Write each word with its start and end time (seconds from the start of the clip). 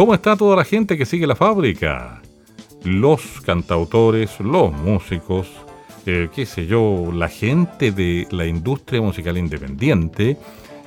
¿Cómo 0.00 0.14
está 0.14 0.34
toda 0.34 0.56
la 0.56 0.64
gente 0.64 0.96
que 0.96 1.04
sigue 1.04 1.26
la 1.26 1.36
fábrica? 1.36 2.22
Los 2.84 3.42
cantautores, 3.42 4.40
los 4.40 4.72
músicos, 4.72 5.46
eh, 6.06 6.30
qué 6.34 6.46
sé 6.46 6.64
yo, 6.64 7.10
la 7.12 7.28
gente 7.28 7.92
de 7.92 8.26
la 8.30 8.46
industria 8.46 9.02
musical 9.02 9.36
independiente, 9.36 10.38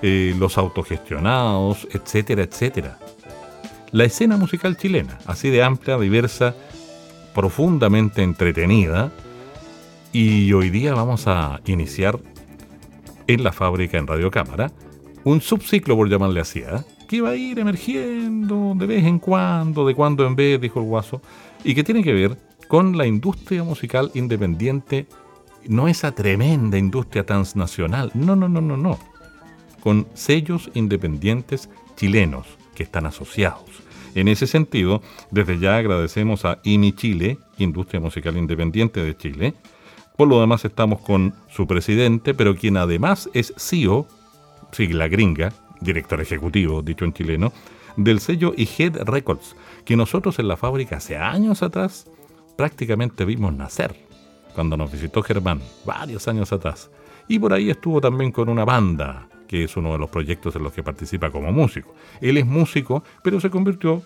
eh, 0.02 0.34
los 0.40 0.58
autogestionados, 0.58 1.88
etcétera, 1.92 2.42
etcétera. 2.42 2.98
La 3.92 4.06
escena 4.06 4.36
musical 4.36 4.78
chilena, 4.78 5.20
así 5.28 5.52
de 5.52 5.62
amplia, 5.62 6.00
diversa, 6.00 6.56
profundamente 7.36 8.24
entretenida, 8.24 9.12
y 10.12 10.52
hoy 10.54 10.72
día 10.72 10.96
vamos 10.96 11.28
a 11.28 11.62
iniciar 11.68 12.18
en 13.28 13.44
la 13.44 13.52
fábrica 13.52 14.00
en 14.00 14.08
Radio 14.08 14.32
Cámara 14.32 14.72
un 15.24 15.40
subciclo, 15.40 15.96
por 15.96 16.10
llamarle 16.10 16.40
así, 16.40 16.62
¿eh? 16.62 16.82
Que 17.08 17.22
va 17.22 17.30
a 17.30 17.36
ir 17.36 17.60
emergiendo 17.60 18.74
de 18.76 18.86
vez 18.86 19.06
en 19.06 19.20
cuando, 19.20 19.86
de 19.86 19.96
cuando 19.96 20.26
en 20.26 20.36
vez, 20.36 20.60
dijo 20.60 20.80
el 20.80 20.86
guaso, 20.86 21.22
y 21.64 21.76
que 21.76 21.84
tiene 21.84 22.04
que 22.04 22.14
ver 22.14 22.38
con 22.68 22.98
la 22.98 23.06
industria 23.06 23.64
musical 23.64 24.12
independiente, 24.14 25.08
no 25.68 25.88
esa 25.88 26.14
tremenda 26.14 26.78
industria 26.78 27.26
transnacional, 27.26 28.12
no, 28.14 28.36
no, 28.36 28.50
no, 28.50 28.62
no, 28.62 28.78
no, 28.78 29.00
con 29.82 30.08
sellos 30.14 30.70
independientes 30.74 31.70
chilenos 31.96 32.48
que 32.76 32.84
están 32.84 33.06
asociados. 33.06 33.84
En 34.16 34.28
ese 34.28 34.48
sentido, 34.48 35.02
desde 35.32 35.60
ya 35.60 35.78
agradecemos 35.78 36.46
a 36.46 36.60
IMI 36.64 36.94
Chile, 36.94 37.38
Industria 37.58 38.00
Musical 38.00 38.38
Independiente 38.38 39.04
de 39.04 39.18
Chile. 39.18 39.54
Por 40.18 40.28
lo 40.28 40.40
demás 40.40 40.66
estamos 40.66 41.02
con 41.02 41.34
su 41.50 41.66
presidente, 41.66 42.36
pero 42.36 42.56
quien 42.56 42.78
además 42.78 43.30
es 43.34 43.54
CEO, 43.58 44.08
sigla 44.72 45.08
gringa, 45.08 45.52
director 45.84 46.22
ejecutivo, 46.22 46.82
dicho 46.82 47.06
en 47.06 47.14
chileno, 47.14 47.52
del 47.96 48.20
sello 48.20 48.54
IHED 48.56 49.04
Records, 49.04 49.56
que 49.86 49.96
nosotros 49.96 50.40
en 50.40 50.48
la 50.48 50.58
fábrica 50.58 50.98
hace 50.98 51.18
años 51.18 51.62
atrás 51.62 52.08
prácticamente 52.58 53.26
vimos 53.26 53.54
nacer, 53.54 53.96
cuando 54.56 54.78
nos 54.78 54.92
visitó 54.92 55.22
Germán, 55.22 55.62
varios 55.86 56.28
años 56.28 56.52
atrás. 56.52 56.90
Y 57.28 57.40
por 57.40 57.54
ahí 57.54 57.70
estuvo 57.70 58.02
también 58.02 58.32
con 58.32 58.50
una 58.50 58.66
banda, 58.66 59.28
que 59.48 59.64
es 59.64 59.78
uno 59.78 59.92
de 59.92 60.00
los 60.00 60.10
proyectos 60.10 60.56
en 60.56 60.64
los 60.64 60.74
que 60.74 60.84
participa 60.84 61.30
como 61.30 61.52
músico. 61.52 61.94
Él 62.22 62.38
es 62.38 62.46
músico, 62.46 63.04
pero 63.24 63.40
se 63.40 63.50
convirtió 63.50 64.02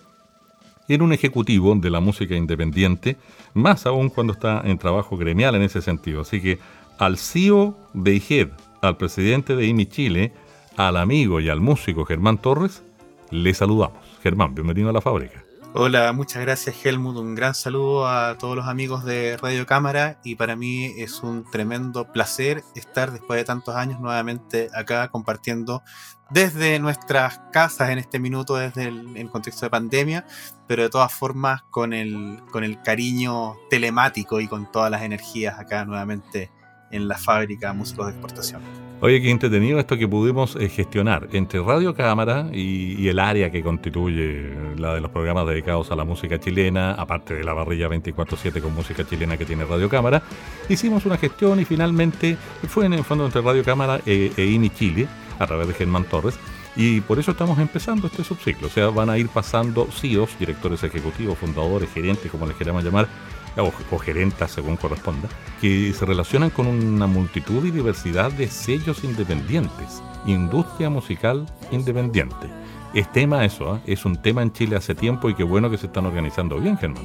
en 0.88 1.02
un 1.02 1.12
ejecutivo 1.12 1.74
de 1.74 1.90
la 1.90 2.00
música 2.00 2.34
independiente, 2.34 3.16
más 3.54 3.86
aún 3.86 4.08
cuando 4.08 4.32
está 4.32 4.62
en 4.64 4.78
trabajo 4.78 5.16
gremial 5.16 5.54
en 5.54 5.62
ese 5.62 5.82
sentido. 5.82 6.22
Así 6.22 6.40
que 6.40 6.58
al 6.98 7.18
CEO 7.18 7.76
de 7.92 8.14
IHED, 8.16 8.48
al 8.80 8.96
presidente 8.96 9.54
de 9.54 9.66
IMI 9.66 9.86
Chile, 9.86 10.32
al 10.78 10.96
amigo 10.96 11.40
y 11.40 11.48
al 11.48 11.60
músico 11.60 12.04
Germán 12.04 12.38
Torres, 12.38 12.84
le 13.30 13.52
saludamos. 13.52 13.98
Germán, 14.22 14.54
bienvenido 14.54 14.88
a 14.88 14.92
la 14.92 15.00
fábrica. 15.00 15.44
Hola, 15.74 16.12
muchas 16.12 16.42
gracias 16.42 16.76
Helmut, 16.82 17.16
un 17.16 17.34
gran 17.34 17.54
saludo 17.54 18.08
a 18.08 18.38
todos 18.38 18.56
los 18.56 18.66
amigos 18.66 19.04
de 19.04 19.36
Radio 19.36 19.66
Cámara 19.66 20.18
y 20.24 20.36
para 20.36 20.56
mí 20.56 20.86
es 20.96 21.22
un 21.22 21.44
tremendo 21.50 22.10
placer 22.10 22.62
estar 22.74 23.12
después 23.12 23.38
de 23.38 23.44
tantos 23.44 23.74
años 23.74 24.00
nuevamente 24.00 24.70
acá 24.72 25.08
compartiendo 25.08 25.82
desde 26.30 26.78
nuestras 26.78 27.40
casas 27.52 27.90
en 27.90 27.98
este 27.98 28.18
minuto, 28.18 28.56
desde 28.56 28.84
el, 28.86 29.28
contexto 29.30 29.66
de 29.66 29.70
pandemia, 29.70 30.26
pero 30.66 30.84
de 30.84 30.90
todas 30.90 31.12
formas 31.12 31.62
con 31.70 31.92
el, 31.92 32.40
con 32.50 32.64
el 32.64 32.80
cariño 32.80 33.56
telemático 33.68 34.40
y 34.40 34.46
con 34.46 34.70
todas 34.70 34.90
las 34.90 35.02
energías 35.02 35.58
acá 35.58 35.84
nuevamente 35.84 36.50
en 36.90 37.08
la 37.08 37.18
fábrica 37.18 37.72
Músicos 37.72 38.06
de 38.06 38.12
Exportación. 38.12 38.87
Oye, 39.00 39.22
qué 39.22 39.30
entretenido 39.30 39.78
esto 39.78 39.96
que 39.96 40.08
pudimos 40.08 40.56
eh, 40.56 40.68
gestionar 40.68 41.28
entre 41.30 41.62
Radio 41.62 41.94
Cámara 41.94 42.48
y, 42.52 43.06
el 43.06 43.20
área 43.20 43.48
que 43.48 43.62
constituye 43.62 44.52
la 44.76 44.94
de 44.94 45.00
los 45.00 45.12
programas 45.12 45.46
dedicados 45.46 45.92
a 45.92 45.96
la 45.96 46.04
música 46.04 46.40
chilena, 46.40 46.94
aparte 46.94 47.34
de 47.34 47.44
la 47.44 47.52
barrilla 47.52 47.88
24-7 47.88 48.60
con 48.60 48.74
música 48.74 49.04
chilena 49.04 49.36
que 49.36 49.44
tiene 49.44 49.64
Radio 49.64 49.88
Cámara. 49.88 50.20
Hicimos 50.68 51.06
una 51.06 51.16
gestión 51.16 51.60
y 51.60 51.64
finalmente 51.64 52.36
fue 52.66 52.86
en 52.86 52.94
el 52.94 53.04
fondo 53.04 53.24
entre 53.24 53.40
Radio 53.40 53.62
Cámara 53.62 54.00
e, 54.04 54.32
e 54.36 54.44
INI 54.44 54.70
Chile, 54.70 55.06
a 55.38 55.46
través 55.46 55.68
de 55.68 55.74
Germán 55.74 56.02
Torres. 56.02 56.36
Y 56.74 57.00
por 57.00 57.20
eso 57.20 57.30
estamos 57.30 57.58
empezando 57.60 58.08
este 58.08 58.24
subciclo. 58.24 58.66
O 58.66 58.70
sea, 58.70 58.88
van 58.88 59.10
a 59.10 59.18
ir 59.18 59.28
pasando 59.28 59.86
CEOs, 59.92 60.36
directores 60.40 60.82
ejecutivos, 60.82 61.38
fundadores, 61.38 61.88
gerentes, 61.92 62.30
como 62.32 62.46
les 62.46 62.56
queramos 62.56 62.82
llamar, 62.82 63.08
o, 63.56 63.98
gerentas 63.98 64.50
según 64.50 64.76
corresponda, 64.76 65.28
que 65.60 65.92
se 65.92 66.04
relacionan 66.04 66.50
con 66.50 66.66
una 66.66 67.06
multitud 67.06 67.64
y 67.64 67.70
diversidad 67.70 68.30
de 68.32 68.48
sellos 68.48 69.04
independientes, 69.04 70.02
industria 70.26 70.90
musical 70.90 71.46
independiente. 71.70 72.48
Es 72.94 73.10
tema 73.12 73.44
eso, 73.44 73.76
¿eh? 73.76 73.80
es 73.86 74.04
un 74.04 74.20
tema 74.20 74.42
en 74.42 74.52
Chile 74.52 74.76
hace 74.76 74.94
tiempo 74.94 75.28
y 75.28 75.34
qué 75.34 75.44
bueno 75.44 75.70
que 75.70 75.78
se 75.78 75.86
están 75.86 76.06
organizando 76.06 76.58
bien, 76.58 76.78
Germán. 76.78 77.04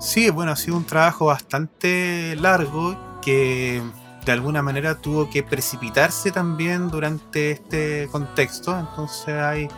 Sí, 0.00 0.30
bueno, 0.30 0.52
ha 0.52 0.56
sido 0.56 0.76
un 0.76 0.84
trabajo 0.84 1.26
bastante 1.26 2.36
largo 2.36 3.20
que 3.22 3.82
de 4.24 4.32
alguna 4.32 4.62
manera 4.62 4.96
tuvo 4.96 5.30
que 5.30 5.42
precipitarse 5.42 6.32
también 6.32 6.88
durante 6.90 7.52
este 7.52 8.08
contexto, 8.10 8.76
entonces 8.78 9.34
hay, 9.34 9.68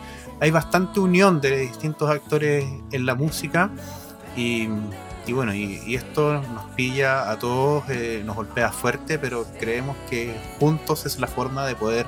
hay 0.41 0.51
bastante 0.51 1.01
unión 1.01 1.41
de 1.41 1.59
distintos 1.59 2.11
actores 2.11 2.65
en 2.91 3.07
la 3.07 3.15
música 3.15 3.71
y 4.37 4.69
y 5.29 5.33
bueno, 5.33 5.55
y, 5.55 5.95
esto 5.95 6.43
nos 6.55 6.65
pilla 6.75 7.31
a 7.31 7.39
todos, 7.39 7.85
eh, 7.91 8.23
nos 8.25 8.35
golpea 8.35 8.73
fuerte, 8.73 9.19
pero 9.19 9.45
creemos 9.61 9.95
que 10.09 10.35
juntos 10.59 11.05
es 11.05 11.19
la 11.21 11.27
forma 11.27 11.67
de 11.67 11.75
poder 11.75 12.07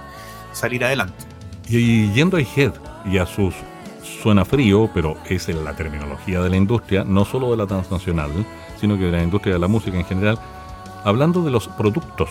salir 0.53 0.84
adelante. 0.84 1.25
Y 1.69 2.10
yendo 2.12 2.38
a 2.38 2.41
IGED 2.41 2.72
y 3.04 3.19
a 3.19 3.26
sus 3.26 3.54
suena 4.22 4.44
frío, 4.44 4.91
pero 4.94 5.19
es 5.28 5.48
la 5.48 5.75
terminología 5.75 6.41
de 6.41 6.48
la 6.48 6.56
industria, 6.56 7.04
no 7.04 7.25
solo 7.25 7.50
de 7.50 7.59
la 7.59 7.66
transnacional, 7.66 8.30
sino 8.80 8.97
que 8.97 9.04
de 9.04 9.12
la 9.12 9.22
industria 9.22 9.54
de 9.54 9.60
la 9.60 9.69
música 9.69 9.98
en 9.98 10.06
general, 10.06 10.38
hablando 11.04 11.42
de 11.44 11.50
los 11.50 11.69
productos, 11.69 12.30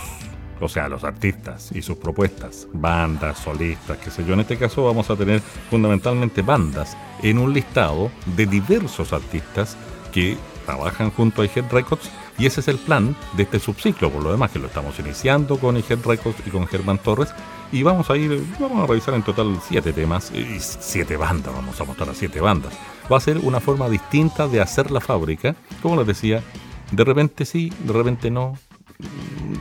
o 0.59 0.67
sea, 0.67 0.89
los 0.89 1.03
artistas 1.03 1.71
y 1.71 1.81
sus 1.83 1.97
propuestas, 1.97 2.67
bandas, 2.73 3.37
solistas, 3.37 3.97
qué 3.99 4.09
sé 4.09 4.25
yo. 4.25 4.33
En 4.33 4.41
este 4.41 4.57
caso 4.57 4.83
vamos 4.83 5.09
a 5.09 5.15
tener 5.15 5.41
fundamentalmente 5.69 6.41
bandas 6.41 6.97
en 7.21 7.37
un 7.37 7.53
listado 7.53 8.11
de 8.35 8.45
diversos 8.45 9.13
artistas 9.13 9.77
que 10.11 10.35
trabajan 10.69 11.09
junto 11.09 11.41
a 11.41 11.45
iHead 11.45 11.71
Records 11.71 12.11
y 12.37 12.45
ese 12.45 12.59
es 12.59 12.67
el 12.67 12.77
plan 12.77 13.15
de 13.35 13.43
este 13.43 13.59
subciclo, 13.59 14.11
por 14.11 14.23
lo 14.23 14.31
demás 14.31 14.51
que 14.51 14.59
lo 14.59 14.67
estamos 14.67 14.99
iniciando 14.99 15.57
con 15.57 15.75
iHead 15.77 16.05
Records 16.05 16.37
y 16.45 16.51
con 16.51 16.67
Germán 16.67 16.99
Torres 16.99 17.29
y 17.71 17.81
vamos 17.81 18.09
a 18.11 18.17
ir, 18.17 18.43
vamos 18.59 18.83
a 18.83 18.87
revisar 18.87 19.15
en 19.15 19.23
total 19.23 19.59
siete 19.67 19.93
temas 19.93 20.31
y 20.31 20.59
siete 20.59 21.17
bandas, 21.17 21.53
vamos 21.53 21.79
a 21.81 21.83
mostrar 21.85 22.09
a 22.09 22.13
siete 22.13 22.39
bandas. 22.39 22.73
Va 23.11 23.17
a 23.17 23.19
ser 23.19 23.39
una 23.39 23.59
forma 23.59 23.89
distinta 23.89 24.47
de 24.47 24.61
hacer 24.61 24.91
la 24.91 24.99
fábrica, 24.99 25.55
como 25.81 25.97
les 25.97 26.05
decía, 26.05 26.43
de 26.91 27.03
repente 27.03 27.45
sí, 27.45 27.73
de 27.83 27.93
repente 27.93 28.29
no, 28.29 28.53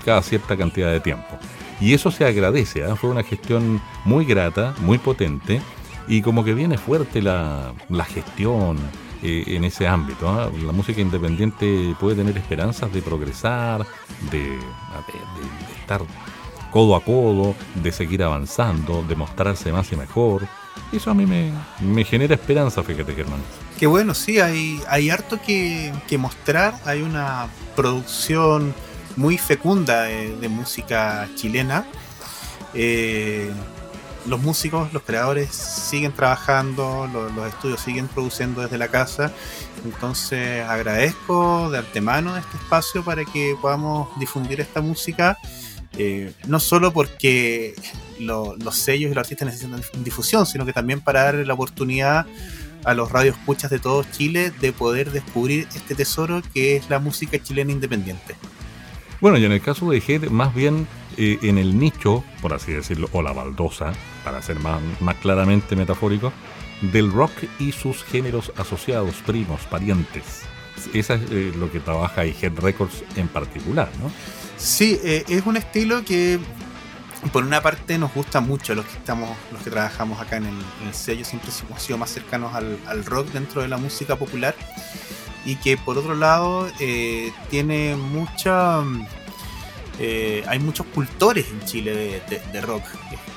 cada 0.04 0.22
cierta 0.22 0.56
cantidad 0.56 0.92
de 0.92 1.00
tiempo. 1.00 1.38
Y 1.80 1.94
eso 1.94 2.10
se 2.10 2.26
agradece, 2.26 2.80
¿eh? 2.80 2.96
fue 2.96 3.08
una 3.08 3.22
gestión 3.22 3.80
muy 4.04 4.26
grata, 4.26 4.74
muy 4.80 4.98
potente, 4.98 5.62
y 6.06 6.20
como 6.20 6.44
que 6.44 6.52
viene 6.52 6.76
fuerte 6.76 7.22
la, 7.22 7.72
la 7.88 8.04
gestión, 8.04 8.78
eh, 9.22 9.44
en 9.48 9.64
ese 9.64 9.86
ámbito. 9.86 10.28
¿ah? 10.28 10.50
La 10.64 10.72
música 10.72 11.00
independiente 11.00 11.94
puede 11.98 12.16
tener 12.16 12.36
esperanzas 12.36 12.92
de 12.92 13.02
progresar, 13.02 13.84
de, 14.30 14.58
estar 15.80 16.02
codo 16.70 16.94
a 16.94 17.04
codo, 17.04 17.54
de 17.74 17.90
seguir 17.90 18.22
avanzando, 18.22 19.02
de 19.02 19.16
mostrarse 19.16 19.72
más 19.72 19.90
y 19.92 19.96
mejor. 19.96 20.46
Eso 20.92 21.10
a 21.10 21.14
mí 21.14 21.26
me, 21.26 22.04
genera 22.04 22.34
esperanza, 22.34 22.82
fíjate, 22.82 23.14
Germán. 23.14 23.40
Qué 23.78 23.86
bueno, 23.86 24.14
sí, 24.14 24.38
hay, 24.38 24.80
hay 24.88 25.10
harto 25.10 25.40
que, 25.42 25.92
mostrar. 26.18 26.74
Hay 26.84 27.02
una 27.02 27.48
producción 27.74 28.74
muy 29.16 29.36
fecunda 29.36 30.02
de, 30.04 30.48
música 30.48 31.28
chilena. 31.34 31.84
Eh, 32.72 33.50
los 34.28 34.40
músicos, 34.40 34.92
los 34.92 35.02
creadores 35.02 35.50
siguen 35.50 36.12
trabajando, 36.12 37.08
los, 37.12 37.48
estudios 37.48 37.80
siguen 37.80 38.08
produciendo 38.08 38.62
desde 38.62 38.78
la 38.78 38.88
casa. 38.88 39.32
Entonces 39.84 40.64
agradezco 40.66 41.70
de 41.70 41.78
antemano 41.78 42.36
este 42.36 42.56
espacio 42.56 43.04
para 43.04 43.24
que 43.24 43.56
podamos 43.60 44.08
difundir 44.18 44.60
esta 44.60 44.80
música 44.80 45.36
Eh, 45.96 46.32
no 46.46 46.60
solo 46.60 46.92
porque 46.92 47.74
los 48.20 48.76
sellos 48.76 49.10
y 49.10 49.14
los 49.14 49.22
artistas 49.22 49.46
necesitan 49.46 49.80
difusión, 50.04 50.46
sino 50.46 50.64
que 50.64 50.72
también 50.72 51.00
para 51.00 51.24
darle 51.24 51.44
la 51.44 51.54
oportunidad 51.54 52.26
a 52.84 52.94
los 52.94 53.10
radioescuchas 53.10 53.70
de 53.70 53.78
todo 53.78 54.04
Chile 54.12 54.52
de 54.60 54.72
poder 54.72 55.10
descubrir 55.10 55.66
este 55.74 55.94
tesoro 55.94 56.42
que 56.54 56.76
es 56.76 56.88
la 56.88 56.98
música 56.98 57.42
chilena 57.42 57.72
independiente. 57.72 58.36
Bueno, 59.20 59.38
y 59.38 59.44
en 59.44 59.52
el 59.52 59.60
caso 59.60 59.90
de 59.90 60.02
Head, 60.06 60.28
más 60.30 60.54
bien 60.54 60.86
eh, 61.20 61.40
en 61.42 61.58
el 61.58 61.76
nicho, 61.76 62.22
por 62.40 62.54
así 62.54 62.70
decirlo, 62.70 63.08
o 63.10 63.22
la 63.22 63.32
baldosa, 63.32 63.92
para 64.22 64.40
ser 64.40 64.60
más, 64.60 64.80
más 65.00 65.16
claramente 65.16 65.74
metafórico, 65.74 66.32
del 66.80 67.10
rock 67.10 67.32
y 67.58 67.72
sus 67.72 68.04
géneros 68.04 68.52
asociados, 68.56 69.16
primos, 69.26 69.62
parientes. 69.62 70.42
Esa 70.94 71.14
es 71.14 71.22
eh, 71.32 71.52
lo 71.58 71.72
que 71.72 71.80
trabaja 71.80 72.24
Head 72.24 72.60
Records 72.60 73.02
en 73.16 73.26
particular, 73.26 73.90
¿no? 74.00 74.12
Sí, 74.58 75.00
eh, 75.02 75.24
es 75.26 75.44
un 75.44 75.56
estilo 75.56 76.04
que 76.04 76.38
por 77.32 77.42
una 77.42 77.60
parte 77.60 77.98
nos 77.98 78.14
gusta 78.14 78.40
mucho 78.40 78.76
los 78.76 78.84
que 78.84 78.96
estamos, 78.96 79.36
los 79.50 79.60
que 79.62 79.70
trabajamos 79.70 80.20
acá 80.20 80.36
en 80.36 80.46
el, 80.46 80.94
sello, 80.94 81.24
siempre 81.24 81.50
hemos 81.66 81.82
sido 81.82 81.98
más 81.98 82.10
cercanos 82.10 82.54
al, 82.54 83.04
rock 83.04 83.32
dentro 83.32 83.60
de 83.60 83.66
la 83.66 83.76
música 83.76 84.14
popular 84.14 84.54
y 85.44 85.56
que 85.56 85.76
por 85.76 85.98
otro 85.98 86.14
lado 86.14 86.70
tiene 87.50 87.96
mucha 87.96 88.84
eh, 89.98 90.44
hay 90.46 90.58
muchos 90.58 90.86
cultores 90.86 91.46
en 91.50 91.64
Chile 91.64 92.22
de, 92.52 92.60
rock 92.60 92.84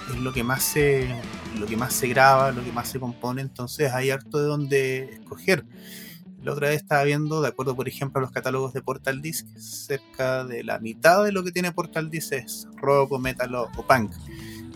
es, 0.10 0.20
lo 0.20 0.32
que 0.34 0.44
más 0.44 0.64
se 0.64 1.08
lo 1.60 1.66
que 1.66 1.78
más 1.78 1.94
se 1.94 2.08
graba 2.08 2.52
lo 2.52 2.64
que 2.64 2.72
más 2.72 2.90
se 2.90 3.00
compone 3.00 3.42
entonces 3.42 3.92
hay 3.94 4.10
harto 4.10 4.40
de 4.40 4.46
donde 4.46 5.04
escoger 5.14 5.66
la 6.44 6.54
otra 6.54 6.70
vez 6.70 6.78
estaba 6.78 7.04
viendo, 7.04 7.42
de 7.42 7.50
acuerdo 7.50 7.76
por 7.76 7.88
ejemplo 7.88 8.20
a 8.20 8.22
los 8.24 8.32
catálogos 8.32 8.74
de 8.74 8.82
Portal 8.82 9.22
Disc, 9.22 9.46
cerca 9.58 10.44
de 10.44 10.64
la 10.64 10.80
mitad 10.80 11.24
de 11.24 11.32
lo 11.32 11.44
que 11.44 11.52
tiene 11.52 11.72
Portal 11.72 12.10
Disc 12.10 12.34
es 12.34 12.68
rock 12.78 13.20
metal 13.20 13.54
o, 13.54 13.70
punk. 13.88 14.12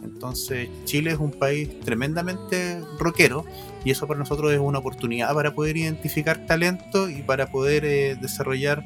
Entonces 0.04 0.70
Chile 0.84 1.12
es 1.12 1.18
un 1.18 1.32
país 1.32 1.80
tremendamente 1.80 2.84
rockero 3.00 3.46
y 3.84 3.90
eso 3.90 4.06
para 4.06 4.20
nosotros 4.20 4.54
es 4.54 4.60
una 4.60 4.78
oportunidad 4.78 5.34
para 5.34 5.56
poder 5.56 5.78
identificar 5.78 6.46
talento 6.46 7.10
y 7.10 7.24
para 7.24 7.50
poder 7.50 7.84
eh, 7.86 8.16
desarrollar 8.22 8.84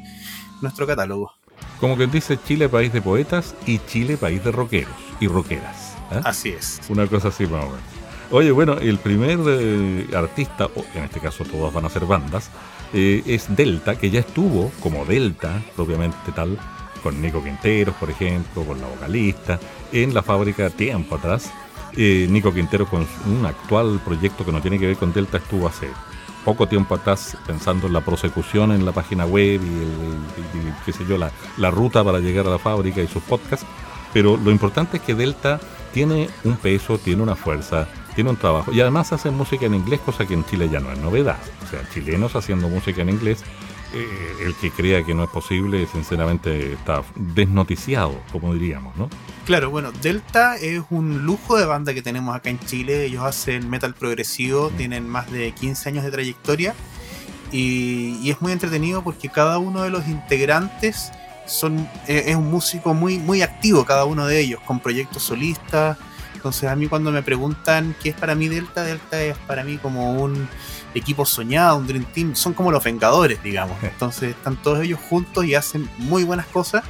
nuestro 0.61 0.87
catálogo. 0.87 1.33
Como 1.79 1.97
que 1.97 2.07
dice 2.07 2.37
Chile 2.45 2.67
país 2.69 2.91
de 2.91 3.01
poetas 3.01 3.55
y 3.65 3.79
Chile 3.79 4.17
país 4.17 4.43
de 4.43 4.51
rockeros 4.51 4.93
y 5.19 5.27
rockeras. 5.27 5.95
¿eh? 6.11 6.21
Así 6.23 6.49
es. 6.49 6.81
Una 6.89 7.07
cosa 7.07 7.29
así 7.29 7.45
más 7.45 7.63
o 7.63 7.67
menos. 7.67 7.99
Oye, 8.31 8.51
bueno, 8.51 8.73
el 8.73 8.99
primer 8.99 9.39
eh, 9.47 10.07
artista, 10.15 10.69
en 10.93 11.03
este 11.03 11.19
caso 11.19 11.43
todas 11.45 11.73
van 11.73 11.85
a 11.85 11.89
ser 11.89 12.05
bandas, 12.05 12.51
eh, 12.93 13.23
es 13.25 13.55
Delta, 13.55 13.97
que 13.97 14.11
ya 14.11 14.19
estuvo 14.19 14.71
como 14.81 15.03
Delta, 15.03 15.61
propiamente 15.75 16.31
tal, 16.35 16.57
con 17.01 17.19
Nico 17.21 17.43
Quinteros, 17.43 17.95
por 17.95 18.11
ejemplo, 18.11 18.63
con 18.63 18.79
la 18.79 18.87
vocalista, 18.87 19.59
en 19.91 20.13
la 20.13 20.21
fábrica 20.21 20.69
tiempo 20.69 21.15
atrás. 21.15 21.51
Eh, 21.97 22.27
Nico 22.29 22.53
Quinteros 22.53 22.87
con 22.87 23.07
un 23.25 23.45
actual 23.47 23.99
proyecto 24.05 24.45
que 24.45 24.51
no 24.51 24.61
tiene 24.61 24.77
que 24.77 24.85
ver 24.85 24.97
con 24.97 25.11
Delta 25.11 25.37
estuvo 25.37 25.67
hace 25.67 25.87
poco 26.45 26.67
tiempo 26.67 26.95
atrás 26.95 27.37
pensando 27.45 27.87
en 27.87 27.93
la 27.93 28.01
prosecución 28.01 28.71
en 28.71 28.85
la 28.85 28.91
página 28.91 29.25
web 29.25 29.61
y, 29.61 30.85
qué 30.85 30.93
sé 30.93 31.05
yo, 31.05 31.17
la, 31.17 31.31
la 31.57 31.71
ruta 31.71 32.03
para 32.03 32.19
llegar 32.19 32.47
a 32.47 32.51
la 32.51 32.59
fábrica 32.59 33.01
y 33.01 33.07
sus 33.07 33.23
podcasts. 33.23 33.65
Pero 34.13 34.37
lo 34.37 34.51
importante 34.51 34.97
es 34.97 35.03
que 35.03 35.15
Delta 35.15 35.59
tiene 35.93 36.29
un 36.43 36.57
peso, 36.57 36.97
tiene 36.97 37.21
una 37.23 37.35
fuerza, 37.35 37.87
tiene 38.15 38.31
un 38.31 38.37
trabajo. 38.37 38.71
Y 38.71 38.81
además 38.81 39.13
hacen 39.13 39.35
música 39.35 39.65
en 39.65 39.75
inglés, 39.75 39.99
cosa 39.99 40.25
que 40.25 40.33
en 40.33 40.45
Chile 40.45 40.69
ya 40.69 40.79
no 40.79 40.91
es 40.91 40.99
novedad. 40.99 41.37
O 41.63 41.67
sea, 41.69 41.87
chilenos 41.93 42.35
haciendo 42.35 42.67
música 42.69 43.01
en 43.01 43.09
inglés, 43.09 43.43
eh, 43.93 44.45
el 44.45 44.55
que 44.55 44.71
crea 44.71 45.03
que 45.03 45.13
no 45.13 45.23
es 45.23 45.29
posible, 45.29 45.87
sinceramente 45.87 46.73
está 46.73 47.03
desnoticiado, 47.15 48.21
como 48.31 48.53
diríamos, 48.53 48.95
¿no? 48.97 49.09
Claro, 49.45 49.69
bueno, 49.69 49.91
Delta 49.91 50.57
es 50.57 50.81
un 50.89 51.25
lujo 51.25 51.57
de 51.57 51.65
banda 51.65 51.93
que 51.93 52.01
tenemos 52.01 52.35
acá 52.35 52.49
en 52.49 52.59
Chile. 52.59 53.05
Ellos 53.05 53.23
hacen 53.23 53.69
metal 53.69 53.95
progresivo, 53.95 54.69
mm. 54.69 54.77
tienen 54.77 55.09
más 55.09 55.31
de 55.31 55.51
15 55.53 55.89
años 55.89 56.03
de 56.03 56.11
trayectoria. 56.11 56.75
Y, 57.51 58.29
es 58.29 58.41
muy 58.41 58.51
entretenido 58.51 59.03
porque 59.03 59.29
cada 59.29 59.57
uno 59.57 59.81
de 59.81 59.89
los 59.89 60.07
integrantes 60.07 61.11
son, 61.47 61.79
eh, 62.07 62.25
es 62.27 62.35
un 62.35 62.51
músico 62.51 62.93
muy, 62.93 63.17
muy 63.17 63.41
activo, 63.41 63.85
cada 63.85 64.05
uno 64.05 64.27
de 64.27 64.39
ellos, 64.39 64.59
con 64.67 64.79
proyectos 64.79 65.23
solistas 65.23 65.97
entonces 66.39 66.69
a 66.69 66.75
mí 66.77 66.87
cuando 66.87 67.11
me 67.11 67.21
preguntan 67.21 67.93
qué 68.01 68.09
es 68.09 68.15
para 68.15 68.33
mí 68.33 68.47
Delta, 68.47 68.83
Delta 68.83 69.21
es 69.21 69.37
para 69.39 69.65
mí 69.65 69.75
como 69.77 70.13
un 70.13 70.47
equipo 70.93 71.25
soñado, 71.25 71.77
un 71.77 71.87
Dream 71.87 72.05
Team, 72.05 72.35
son 72.35 72.53
como 72.53 72.71
los 72.71 72.83
Vengadores, 72.83 73.41
digamos. 73.43 73.77
Entonces 73.83 74.35
están 74.35 74.61
todos 74.61 74.81
ellos 74.81 74.99
juntos 75.09 75.45
y 75.45 75.55
hacen 75.55 75.89
muy 75.97 76.23
buenas 76.23 76.45
cosas. 76.47 76.83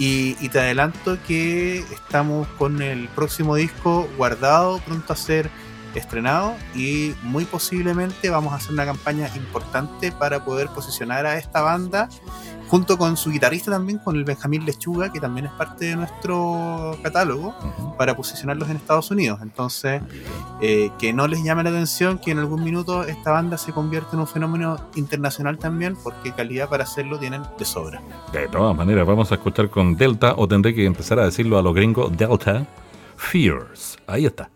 Y, 0.00 0.34
te 0.50 0.60
adelanto 0.60 1.18
que 1.26 1.80
estamos 1.80 2.46
con 2.56 2.80
el 2.82 3.08
próximo 3.08 3.56
disco 3.56 4.08
guardado, 4.16 4.78
pronto 4.78 5.12
a 5.12 5.16
ser 5.16 5.50
estrenado 5.94 6.54
y 6.74 7.14
muy 7.22 7.44
posiblemente 7.44 8.30
vamos 8.30 8.52
a 8.52 8.56
hacer 8.56 8.72
una 8.72 8.84
campaña 8.84 9.28
importante 9.36 10.12
para 10.12 10.44
poder 10.44 10.68
posicionar 10.68 11.26
a 11.26 11.36
esta 11.36 11.62
banda 11.62 12.08
junto 12.68 12.98
con 12.98 13.16
su 13.16 13.30
guitarrista 13.30 13.70
también, 13.70 13.98
con 13.98 14.16
el 14.16 14.24
Benjamín 14.24 14.64
Lechuga, 14.64 15.10
que 15.10 15.20
también 15.20 15.46
es 15.46 15.52
parte 15.52 15.86
de 15.86 15.96
nuestro 15.96 16.96
catálogo, 17.02 17.54
para 17.96 18.14
posicionarlos 18.14 18.68
en 18.68 18.76
Estados 18.76 19.10
Unidos. 19.10 19.40
Entonces, 19.42 20.02
eh, 20.60 20.90
que 20.98 21.12
no 21.12 21.26
les 21.26 21.42
llame 21.42 21.64
la 21.64 21.70
atención 21.70 22.18
que 22.18 22.30
en 22.30 22.38
algún 22.38 22.62
minuto 22.62 23.04
esta 23.04 23.32
banda 23.32 23.56
se 23.56 23.72
convierte 23.72 24.10
en 24.14 24.20
un 24.20 24.26
fenómeno 24.26 24.76
internacional 24.94 25.58
también, 25.58 25.96
porque 25.96 26.32
calidad 26.32 26.68
para 26.68 26.84
hacerlo 26.84 27.18
tienen 27.18 27.42
de 27.58 27.64
sobra. 27.64 28.02
De 28.32 28.48
todas 28.48 28.76
maneras, 28.76 29.06
vamos 29.06 29.32
a 29.32 29.36
escuchar 29.36 29.70
con 29.70 29.96
Delta, 29.96 30.34
o 30.36 30.46
tendré 30.46 30.74
que 30.74 30.84
empezar 30.84 31.18
a 31.18 31.24
decirlo 31.24 31.58
a 31.58 31.62
los 31.62 31.74
gringos, 31.74 32.14
Delta 32.16 32.66
Fears. 33.16 33.96
Ahí 34.06 34.26
está. 34.26 34.50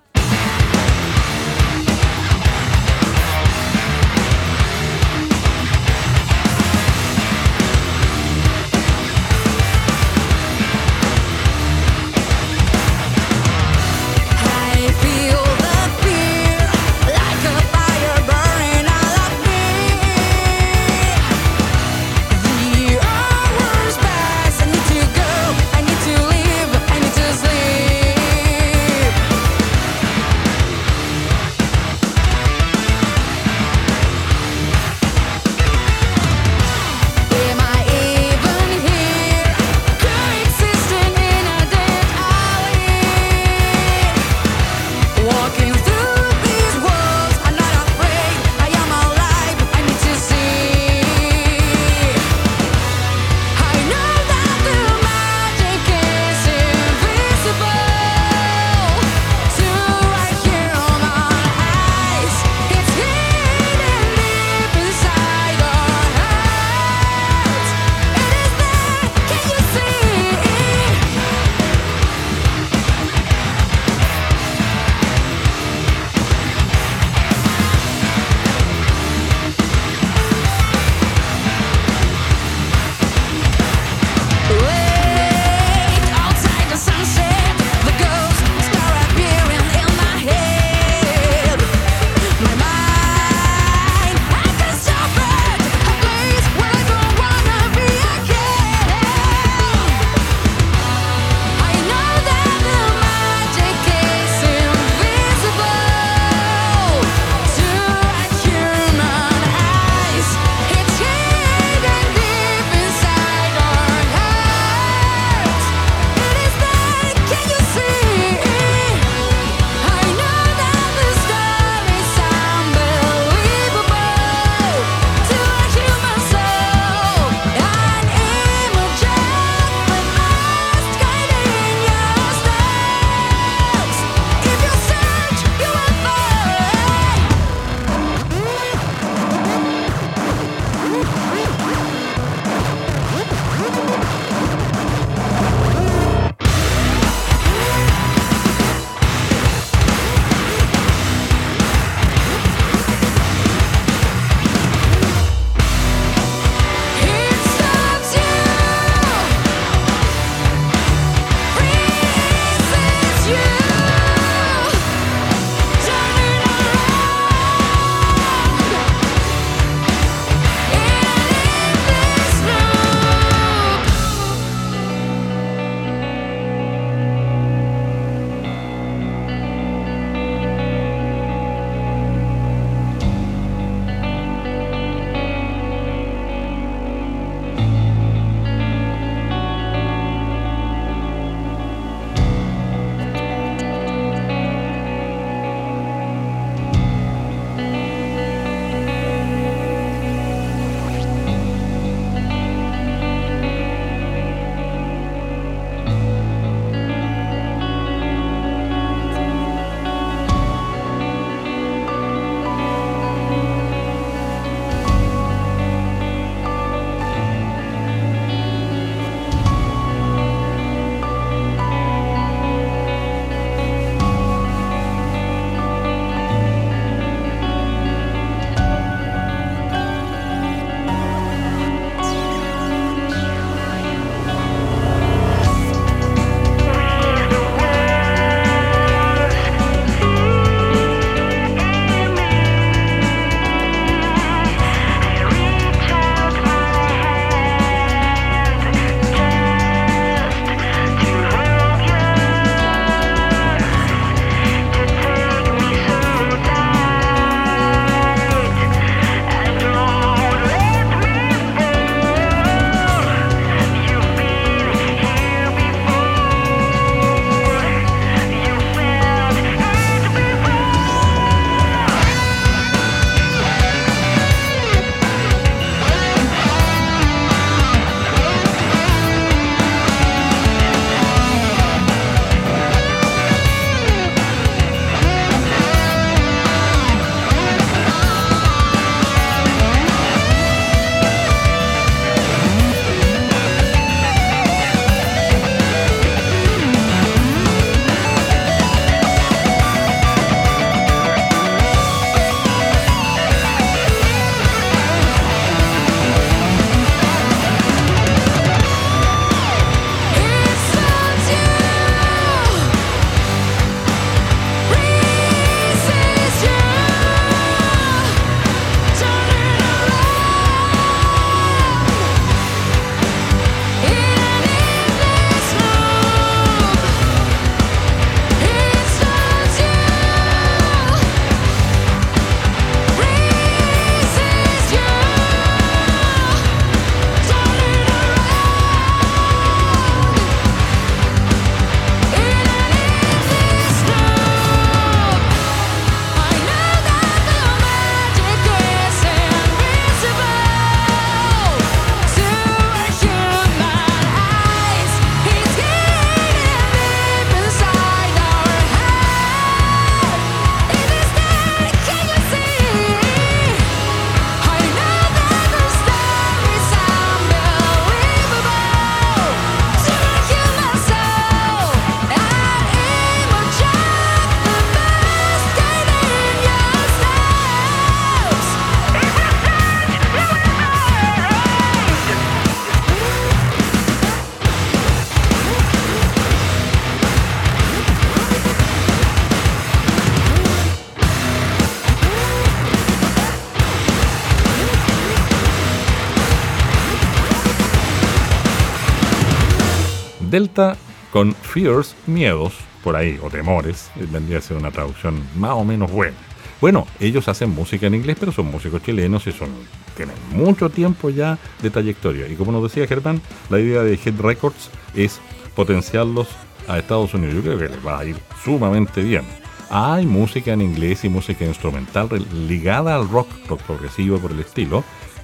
Delta 400.33 400.79
con 401.13 401.35
Fears, 401.35 401.95
miedos, 402.07 402.55
por 402.83 402.97
ahí, 402.97 403.21
o 403.23 403.29
temores, 403.29 403.91
vendría 404.11 404.39
a 404.39 404.41
ser 404.41 404.57
una 404.57 404.71
traducción 404.71 405.23
más 405.37 405.51
o 405.51 405.63
menos 405.63 405.93
buena. 405.93 406.17
Bueno, 406.59 406.87
ellos 407.01 407.29
hacen 407.29 407.51
música 407.51 407.87
en 407.87 407.95
inglés, 407.95 408.17
pero 408.19 408.33
son 408.33 408.47
músicos 408.47 408.83
chilenos 408.83 409.27
y 409.27 409.33
son 409.33 409.51
tienen 409.95 410.17
mucho 410.33 410.71
tiempo 410.71 411.11
ya 411.11 411.39
de 411.61 411.69
trayectoria. 411.69 412.29
Y 412.29 412.37
como 412.37 412.51
nos 412.51 412.63
decía 412.63 412.87
Germán, 412.87 413.21
la 413.51 413.61
idea 413.61 413.83
de 413.83 414.01
Head 414.03 414.21
Records 414.21 414.71
es 414.95 415.21
potenciarlos 415.55 416.29
a 416.67 416.79
Estados 416.79 417.13
Unidos. 417.13 417.35
Yo 417.35 417.43
creo 417.43 417.59
que 417.59 417.69
les 417.69 417.87
va 417.87 417.99
a 417.99 418.05
ir 418.07 418.17
sumamente 418.43 419.03
bien. 419.03 419.25
Hay 419.69 420.07
música 420.07 420.55
en 420.55 420.63
inglés 420.63 421.05
y 421.05 421.11
música 421.11 421.45
instrumental 421.45 422.09
ligada 422.49 422.95
al 422.95 423.07
rock, 423.07 423.29
rock 423.49 423.61
progresivo 423.65 424.19
por 424.19 424.31
el 424.31 424.41
estilo, 424.41 424.83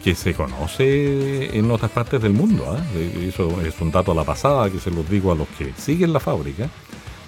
que 0.08 0.14
se 0.14 0.32
conoce 0.32 1.54
en 1.54 1.70
otras 1.70 1.90
partes 1.90 2.22
del 2.22 2.32
mundo. 2.32 2.78
¿eh? 2.94 3.28
Eso 3.28 3.60
es 3.60 3.78
un 3.78 3.90
dato 3.90 4.12
a 4.12 4.14
la 4.14 4.24
pasada 4.24 4.70
que 4.70 4.80
se 4.80 4.90
los 4.90 5.06
digo 5.06 5.32
a 5.32 5.34
los 5.34 5.46
que 5.48 5.74
siguen 5.76 6.14
la 6.14 6.18
fábrica. 6.18 6.70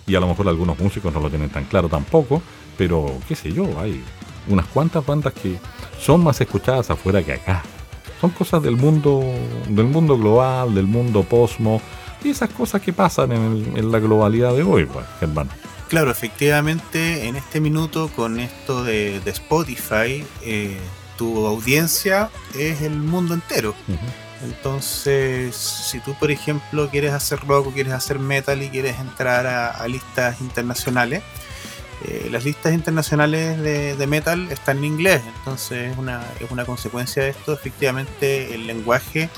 Y 0.06 0.14
a 0.14 0.20
lo 0.20 0.26
mejor 0.26 0.48
algunos 0.48 0.78
músicos 0.78 1.12
no 1.12 1.20
lo 1.20 1.28
tienen 1.28 1.50
tan 1.50 1.64
claro 1.64 1.90
tampoco, 1.90 2.40
pero 2.78 3.18
qué 3.28 3.36
sé 3.36 3.52
yo, 3.52 3.78
hay 3.78 4.02
unas 4.48 4.64
cuantas 4.64 5.04
bandas 5.04 5.34
que 5.34 5.58
son 6.00 6.24
más 6.24 6.40
escuchadas 6.40 6.88
afuera 6.88 7.22
que 7.22 7.34
acá. 7.34 7.62
Son 8.18 8.30
cosas 8.30 8.62
del 8.62 8.78
mundo, 8.78 9.22
del 9.68 9.84
mundo 9.84 10.16
global, 10.16 10.74
del 10.74 10.86
mundo 10.86 11.22
posmo, 11.22 11.82
y 12.24 12.30
esas 12.30 12.48
cosas 12.48 12.80
que 12.80 12.94
pasan 12.94 13.32
en, 13.32 13.92
la 13.92 13.98
globalidad 13.98 14.54
de 14.54 14.62
hoy, 14.62 14.86
pues, 14.86 15.04
hermano. 15.20 15.50
Claro, 15.88 16.10
efectivamente, 16.10 17.28
en 17.28 17.36
este 17.36 17.60
minuto 17.60 18.08
con 18.16 18.40
esto 18.40 18.84
de, 18.84 19.20
Spotify, 19.26 20.24
eh, 20.42 20.78
tu 21.20 21.46
audiencia 21.46 22.30
es 22.58 22.80
el 22.80 22.96
mundo 22.96 23.34
entero. 23.34 23.74
Entonces, 24.42 25.54
si 25.54 26.00
tú, 26.00 26.14
por 26.14 26.30
ejemplo, 26.30 26.88
quieres 26.88 27.12
hacer 27.12 27.40
rock 27.40 27.66
o 27.66 27.70
quieres 27.72 27.92
hacer 27.92 28.18
metal 28.18 28.62
y 28.62 28.70
quieres 28.70 28.98
entrar 28.98 29.46
a, 29.46 29.86
listas 29.86 30.40
internacionales, 30.40 31.22
eh, 32.06 32.28
las 32.30 32.46
listas 32.46 32.72
internacionales 32.72 33.60
de, 33.60 34.06
metal 34.06 34.50
están 34.50 34.78
en 34.78 34.84
inglés, 34.84 35.20
entonces 35.36 35.92
es 35.92 35.98
una, 35.98 36.24
es 36.40 36.50
una 36.50 36.64
consecuencia 36.64 37.22
de 37.22 37.28
esto, 37.28 37.52
efectivamente, 37.52 38.54
el 38.54 38.66
lenguaje 38.66 39.28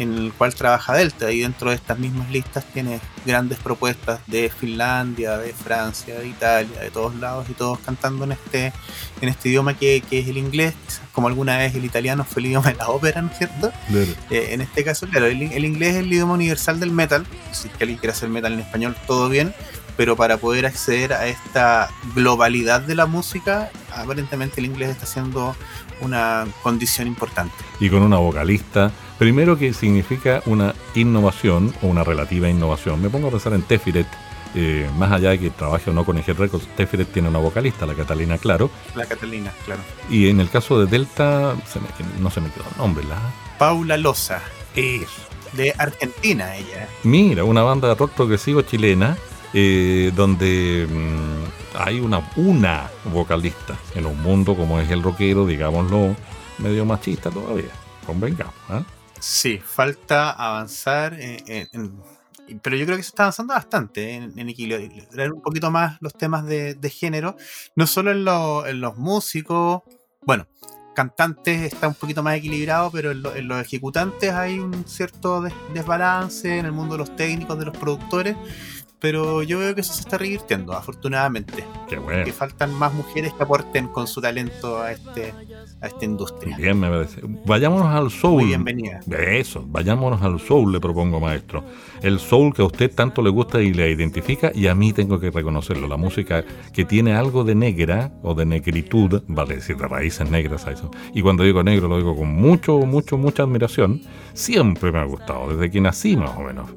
en 0.00 0.16
el 0.16 0.32
cual 0.32 0.54
trabaja 0.54 0.94
Delta 0.94 1.30
y 1.30 1.40
dentro 1.40 1.70
de 1.70 1.76
estas 1.76 1.98
mismas 1.98 2.30
listas 2.30 2.64
tiene 2.72 3.00
grandes 3.26 3.58
propuestas 3.58 4.20
de 4.26 4.48
Finlandia, 4.48 5.36
de 5.36 5.52
Francia, 5.52 6.18
de 6.18 6.26
Italia, 6.26 6.80
de 6.80 6.90
todos 6.90 7.14
lados 7.16 7.46
y 7.50 7.52
todos 7.52 7.78
cantando 7.80 8.24
en 8.24 8.32
este 8.32 8.72
en 9.20 9.28
este 9.28 9.50
idioma 9.50 9.74
que, 9.74 10.02
es 10.10 10.28
el 10.28 10.38
inglés, 10.38 10.74
como 11.12 11.28
alguna 11.28 11.58
vez 11.58 11.74
el 11.74 11.84
italiano 11.84 12.24
fue 12.24 12.40
el 12.40 12.46
idioma 12.46 12.70
de 12.70 12.76
la 12.76 12.88
ópera, 12.88 13.20
¿no 13.20 13.30
es 13.30 13.36
cierto? 13.36 13.70
Eh, 14.30 14.48
en 14.52 14.62
este 14.62 14.82
caso, 14.82 15.06
claro, 15.06 15.26
el, 15.26 15.42
inglés 15.42 15.96
es 15.96 16.00
el 16.00 16.12
idioma 16.12 16.34
universal 16.34 16.80
del 16.80 16.90
metal, 16.90 17.26
si 17.52 17.68
alguien 17.80 17.98
quiere 17.98 18.12
hacer 18.12 18.30
metal 18.30 18.54
en 18.54 18.60
español, 18.60 18.96
todo 19.06 19.28
bien, 19.28 19.54
pero 19.98 20.16
para 20.16 20.38
poder 20.38 20.64
acceder 20.64 21.12
a 21.12 21.26
esta 21.26 21.90
globalidad 22.14 22.80
de 22.80 22.94
la 22.94 23.04
música, 23.04 23.70
aparentemente 23.94 24.60
el 24.60 24.66
inglés 24.66 24.88
está 24.88 25.04
siendo 25.04 25.54
una 26.00 26.46
condición 26.62 27.06
importante. 27.06 27.54
Y 27.78 27.90
con 27.90 28.02
una 28.02 28.16
vocalista 28.16 28.90
Primero 29.20 29.58
que 29.58 29.74
significa 29.74 30.42
una 30.46 30.74
innovación 30.94 31.74
o 31.82 31.88
una 31.88 32.02
relativa 32.02 32.48
innovación. 32.48 33.02
Me 33.02 33.10
pongo 33.10 33.28
a 33.28 33.30
pensar 33.30 33.52
en 33.52 33.60
Tefiret, 33.60 34.06
eh, 34.54 34.88
más 34.96 35.12
allá 35.12 35.28
de 35.28 35.38
que 35.38 35.50
trabaje 35.50 35.90
o 35.90 35.92
no 35.92 36.06
con 36.06 36.16
Eje 36.16 36.32
Records, 36.32 36.66
Tefiret 36.74 37.12
tiene 37.12 37.28
una 37.28 37.38
vocalista, 37.38 37.84
la 37.84 37.92
Catalina 37.92 38.38
Claro. 38.38 38.70
La 38.94 39.04
Catalina, 39.04 39.52
claro. 39.66 39.82
Y 40.08 40.30
en 40.30 40.40
el 40.40 40.48
caso 40.48 40.80
de 40.80 40.86
Delta, 40.86 41.54
no 42.18 42.30
se 42.30 42.40
me 42.40 42.48
quedó 42.48 42.64
el 42.70 42.78
nombre, 42.78 43.04
¿la? 43.04 43.20
Paula 43.58 43.98
Loza. 43.98 44.40
Eso. 44.74 45.20
De 45.52 45.74
Argentina, 45.76 46.56
ella. 46.56 46.88
Mira, 47.02 47.44
una 47.44 47.60
banda 47.60 47.88
de 47.88 47.96
rock 47.96 48.12
progresivo 48.12 48.62
chilena, 48.62 49.18
eh, 49.52 50.12
donde 50.16 50.88
mm, 50.90 51.78
hay 51.78 52.00
una, 52.00 52.26
una 52.36 52.90
vocalista 53.12 53.76
en 53.94 54.06
un 54.06 54.18
mundo 54.22 54.56
como 54.56 54.80
es 54.80 54.90
el 54.90 55.02
rockero, 55.02 55.44
digámoslo, 55.44 56.16
medio 56.56 56.86
machista 56.86 57.30
todavía. 57.30 57.68
Convengamos, 58.06 58.54
¿ah? 58.70 58.82
Sí, 59.20 59.58
falta 59.58 60.30
avanzar, 60.30 61.16
pero 62.62 62.76
yo 62.76 62.86
creo 62.86 62.96
que 62.96 63.02
se 63.02 63.10
está 63.10 63.24
avanzando 63.24 63.52
bastante 63.52 64.14
en, 64.14 64.38
en 64.38 64.48
equilibrio, 64.48 65.06
traer 65.10 65.32
un 65.32 65.42
poquito 65.42 65.70
más 65.70 65.98
los 66.00 66.14
temas 66.14 66.46
de, 66.46 66.90
género, 66.90 67.36
no 67.76 67.86
solo 67.86 68.12
en, 68.12 68.80
los 68.80 68.96
músicos, 68.96 69.82
bueno, 70.22 70.46
cantantes 70.94 71.72
está 71.72 71.86
un 71.86 71.94
poquito 71.94 72.22
más 72.22 72.36
equilibrado, 72.36 72.90
pero 72.90 73.10
en, 73.10 73.46
los 73.46 73.60
ejecutantes 73.60 74.32
hay 74.32 74.58
un 74.58 74.86
cierto 74.86 75.42
desbalance 75.74 76.58
en 76.58 76.64
el 76.64 76.72
mundo 76.72 76.94
de 76.94 76.98
los 77.00 77.14
técnicos, 77.14 77.58
de 77.58 77.66
los 77.66 77.76
productores, 77.76 78.36
pero 79.00 79.42
yo 79.42 79.58
veo 79.58 79.74
que 79.74 79.80
eso 79.80 79.94
se 79.94 80.02
está 80.02 80.18
revirtiendo, 80.18 80.72
afortunadamente. 80.72 81.64
Qué 81.88 81.98
bueno. 81.98 82.24
Que 82.24 82.32
faltan 82.32 82.72
más 82.74 82.92
mujeres 82.92 83.32
que 83.32 83.42
aporten 83.42 83.88
con 83.88 84.06
su 84.06 84.20
talento 84.20 84.80
a 84.80 84.92
este 84.92 85.32
a 85.80 85.86
esta 85.86 86.04
industria. 86.04 86.56
Bien, 86.56 86.78
me 86.78 86.88
parece. 86.88 87.22
Vayámonos 87.46 87.86
al 87.86 88.10
soul. 88.10 88.44
bienvenida. 88.44 89.00
Eso, 89.10 89.64
vayámonos 89.66 90.20
al 90.22 90.38
soul, 90.38 90.72
le 90.72 90.80
propongo, 90.80 91.20
maestro. 91.20 91.64
El 92.02 92.18
soul 92.18 92.52
que 92.52 92.62
a 92.62 92.66
usted 92.66 92.94
tanto 92.94 93.22
le 93.22 93.30
gusta 93.30 93.62
y 93.62 93.72
le 93.72 93.90
identifica, 93.90 94.52
y 94.54 94.66
a 94.66 94.74
mí 94.74 94.92
tengo 94.92 95.18
que 95.18 95.30
reconocerlo. 95.30 95.88
La 95.88 95.96
música 95.96 96.44
que 96.72 96.84
tiene 96.84 97.14
algo 97.14 97.44
de 97.44 97.54
negra 97.54 98.12
o 98.22 98.34
de 98.34 98.44
negritud, 98.44 99.22
vale 99.26 99.56
decir, 99.56 99.76
de 99.76 99.88
raíces 99.88 100.30
negras 100.30 100.66
a 100.66 100.72
eso. 100.72 100.90
Y 101.14 101.22
cuando 101.22 101.44
digo 101.44 101.62
negro, 101.62 101.88
lo 101.88 101.96
digo 101.96 102.14
con 102.14 102.28
mucho, 102.28 102.78
mucho, 102.80 103.16
mucha 103.16 103.44
admiración. 103.44 104.02
Siempre 104.34 104.92
me 104.92 104.98
ha 104.98 105.04
gustado, 105.04 105.48
desde 105.48 105.70
que 105.70 105.80
nací 105.80 106.16
más 106.16 106.36
o 106.36 106.42
menos. 106.42 106.70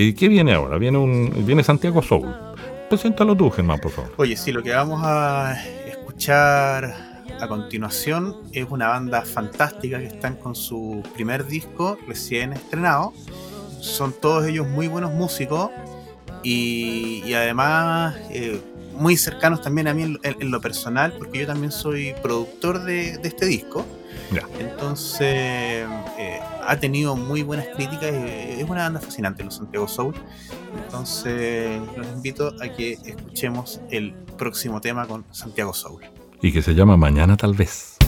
¿Y 0.00 0.12
qué 0.12 0.28
viene 0.28 0.54
ahora? 0.54 0.78
Viene, 0.78 0.96
un, 0.96 1.44
viene 1.44 1.64
Santiago 1.64 2.00
Soul. 2.02 2.32
Preséntalo 2.88 3.36
tú, 3.36 3.50
Germán, 3.50 3.80
por 3.80 3.90
favor. 3.90 4.12
Oye, 4.16 4.36
sí, 4.36 4.52
lo 4.52 4.62
que 4.62 4.70
vamos 4.70 5.00
a 5.02 5.60
escuchar 5.88 7.24
a 7.40 7.48
continuación 7.48 8.36
es 8.52 8.64
una 8.70 8.86
banda 8.90 9.22
fantástica 9.22 9.98
que 9.98 10.06
están 10.06 10.36
con 10.36 10.54
su 10.54 11.02
primer 11.14 11.48
disco 11.48 11.98
recién 12.06 12.52
estrenado. 12.52 13.12
Son 13.80 14.12
todos 14.12 14.46
ellos 14.46 14.68
muy 14.68 14.86
buenos 14.86 15.12
músicos 15.14 15.72
y, 16.44 17.32
además 17.34 18.14
eh, 18.30 18.60
muy 18.92 19.16
cercanos 19.16 19.62
también 19.62 19.88
a 19.88 19.94
mí 19.94 20.16
en, 20.22 20.50
lo 20.52 20.60
personal, 20.60 21.12
porque 21.18 21.40
yo 21.40 21.46
también 21.48 21.72
soy 21.72 22.14
productor 22.22 22.84
de, 22.84 23.18
este 23.24 23.46
disco. 23.46 23.84
Entonces, 24.58 25.86
eh, 26.18 26.40
ha 26.66 26.76
tenido 26.78 27.16
muy 27.16 27.42
buenas 27.42 27.66
críticas. 27.74 28.12
y 28.12 28.60
es 28.60 28.68
una 28.68 28.84
banda 28.84 29.00
fascinante, 29.00 29.42
los 29.42 29.56
Santiago 29.56 29.88
Soul. 29.88 30.14
Entonces, 30.84 31.80
los 31.96 32.06
invito 32.08 32.54
a 32.60 32.68
que 32.68 32.92
escuchemos 32.92 33.80
el 33.90 34.12
próximo 34.36 34.80
tema 34.80 35.06
con 35.06 35.24
Santiago 35.30 35.72
Soul. 35.72 36.02
Y 36.42 36.52
que 36.52 36.62
se 36.62 36.74
llama 36.74 36.96
Mañana 36.96 37.36
tal 37.36 37.54
vez. 37.54 37.98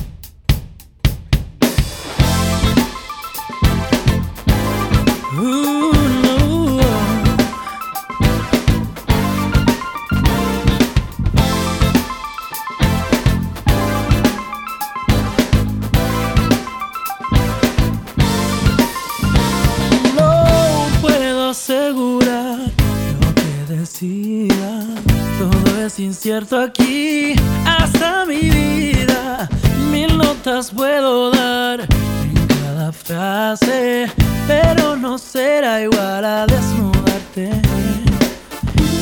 Incierto 25.98 26.59
aquí 26.59 27.35
hasta 27.66 28.24
mi 28.24 28.50
vida. 28.50 29.48
Mil 29.90 30.16
notas 30.16 30.70
puedo 30.70 31.31
dar 31.31 31.81
en 31.81 32.46
cada 32.46 32.92
frase, 32.92 34.11
pero 34.46 34.96
no 34.96 35.18
será 35.18 35.83
igual 35.83 36.24
a 36.24 36.46
desnudarte. 36.46 37.50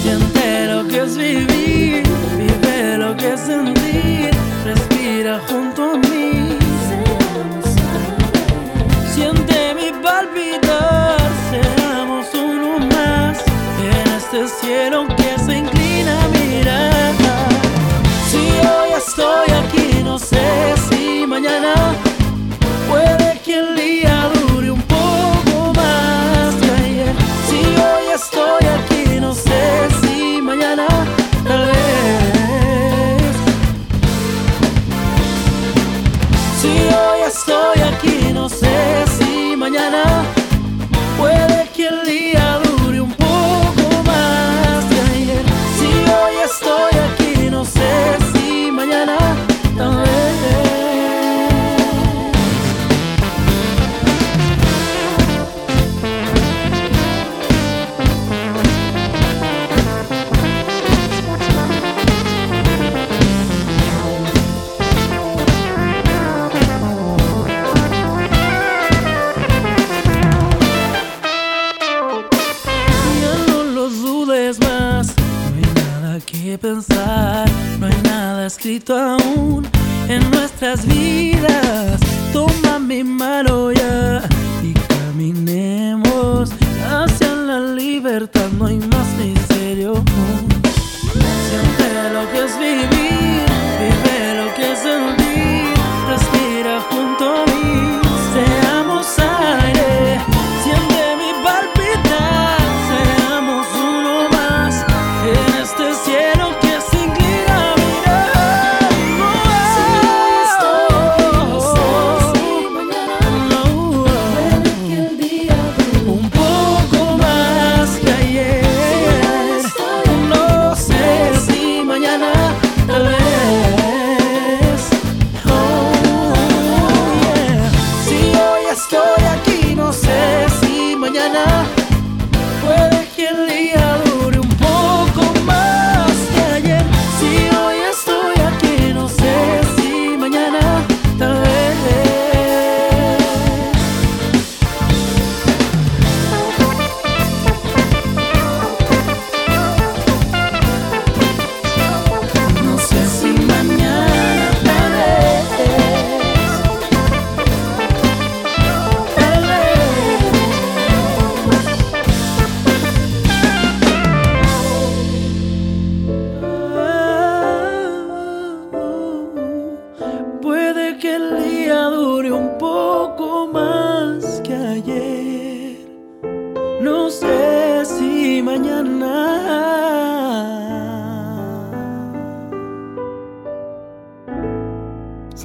Siente 0.03 0.66
lo 0.68 0.88
que 0.88 1.03
es 1.03 1.16
vivir, 1.16 2.03
vive 2.38 2.96
lo 2.96 3.16
que 3.16 3.35
es 3.35 3.40
sentir, 3.40 4.31
respira 4.64 5.40
junto 5.48 5.92
a 5.92 5.96
mí. 5.96 6.57
Siente 9.14 9.74
mi 9.74 9.90
palpitar, 10.03 11.18
seamos 11.51 12.27
uno 12.35 12.79
más 12.87 13.38
en 13.83 14.12
este 14.14 14.48
cielo 14.61 15.17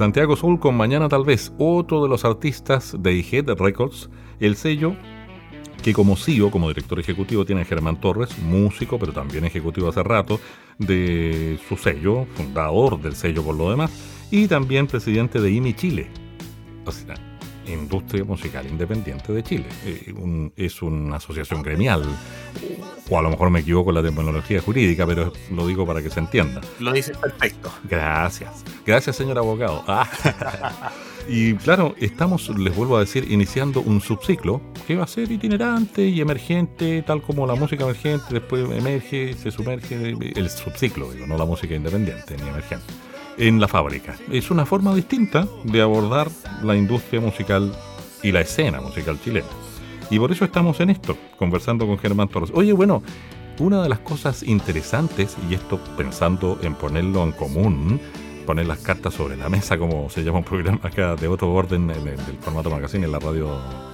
Santiago 0.04 0.36
Soul 0.36 0.60
con 0.60 0.76
Mañana 0.76 1.08
Tal 1.08 1.24
vez, 1.24 1.50
otro 1.56 2.02
de 2.02 2.10
los 2.10 2.26
artistas 2.26 2.94
de 2.98 3.20
Head 3.20 3.54
Records, 3.54 4.10
el 4.38 4.54
sello 4.54 4.94
que 5.82 5.94
como 5.94 6.14
CEO, 6.14 6.50
como 6.50 6.68
director 6.68 7.00
ejecutivo, 7.00 7.46
tiene 7.46 7.64
Germán 7.64 7.98
Torres, 7.98 8.38
músico, 8.38 8.98
pero 8.98 9.14
también 9.14 9.46
ejecutivo 9.46 9.88
hace 9.88 10.02
rato, 10.02 10.38
de 10.76 11.58
su 11.66 11.78
sello, 11.78 12.26
fundador 12.34 13.00
del 13.00 13.16
sello 13.16 13.42
por 13.42 13.54
lo 13.54 13.70
demás, 13.70 13.90
y 14.30 14.46
también 14.46 14.86
presidente 14.86 15.40
de 15.40 15.50
IMI 15.50 15.72
Chile, 15.72 16.08
o 16.84 16.92
sea, 16.92 17.14
Industria 17.66 18.24
Musical 18.24 18.66
Independiente 18.66 19.32
de 19.32 19.42
Chile. 19.42 19.66
Eh, 19.86 20.52
es 20.56 20.82
una 20.82 21.16
asociación 21.16 21.62
gremial, 21.62 22.04
o 23.14 23.18
a 23.18 23.22
lo 23.22 23.30
mejor 23.30 23.50
me 23.50 23.60
equivoco 23.60 23.90
en 23.90 23.96
la 23.96 24.02
terminología 24.02 24.60
jurídica, 24.60 25.06
pero 25.06 25.32
lo 25.50 25.66
digo 25.66 25.86
para 25.86 26.02
que 26.02 26.10
se 26.10 26.20
entienda. 26.20 26.60
Lo 26.80 26.92
dices 26.92 27.16
perfecto. 27.16 27.72
Gracias. 27.84 28.64
Gracias, 28.84 29.16
señor 29.16 29.38
abogado. 29.38 29.82
Ah. 29.86 30.08
Y 31.26 31.54
claro, 31.54 31.94
estamos, 31.98 32.50
les 32.50 32.76
vuelvo 32.76 32.98
a 32.98 33.00
decir, 33.00 33.30
iniciando 33.30 33.80
un 33.80 34.02
subciclo 34.02 34.60
que 34.86 34.94
va 34.96 35.04
a 35.04 35.06
ser 35.06 35.32
itinerante 35.32 36.06
y 36.06 36.20
emergente, 36.20 37.00
tal 37.00 37.22
como 37.22 37.46
la 37.46 37.54
música 37.54 37.84
emergente 37.84 38.26
después 38.30 38.68
emerge, 38.70 39.32
se 39.32 39.50
sumerge, 39.50 39.94
el 40.36 40.50
subciclo, 40.50 41.10
digo, 41.12 41.26
no 41.26 41.38
la 41.38 41.46
música 41.46 41.74
independiente 41.74 42.36
ni 42.36 42.46
emergente, 42.46 42.92
en 43.38 43.58
la 43.58 43.68
fábrica. 43.68 44.16
Es 44.30 44.50
una 44.50 44.66
forma 44.66 44.94
distinta 44.94 45.48
de 45.64 45.80
abordar 45.80 46.28
la 46.62 46.76
industria 46.76 47.22
musical 47.22 47.74
y 48.22 48.30
la 48.30 48.42
escena 48.42 48.82
musical 48.82 49.18
chilena. 49.24 49.63
Y 50.10 50.18
por 50.18 50.30
eso 50.30 50.44
estamos 50.44 50.80
en 50.80 50.90
esto, 50.90 51.16
conversando 51.38 51.86
con 51.86 51.98
Germán 51.98 52.28
Torres. 52.28 52.50
Oye, 52.54 52.72
bueno, 52.72 53.02
una 53.58 53.82
de 53.82 53.88
las 53.88 54.00
cosas 54.00 54.42
interesantes, 54.42 55.36
y 55.48 55.54
esto 55.54 55.78
pensando 55.96 56.58
en 56.62 56.74
ponerlo 56.74 57.22
en 57.22 57.32
común, 57.32 58.00
poner 58.44 58.66
las 58.66 58.78
cartas 58.78 59.14
sobre 59.14 59.36
la 59.36 59.48
mesa, 59.48 59.78
como 59.78 60.10
se 60.10 60.22
llama 60.22 60.38
un 60.38 60.44
programa 60.44 60.80
acá 60.82 61.16
de 61.16 61.28
otro 61.28 61.52
orden 61.52 61.90
en 61.90 62.08
el, 62.08 62.16
del 62.16 62.36
formato 62.40 62.70
magazine, 62.70 63.06
en 63.06 63.12
la 63.12 63.18
radio 63.18 63.48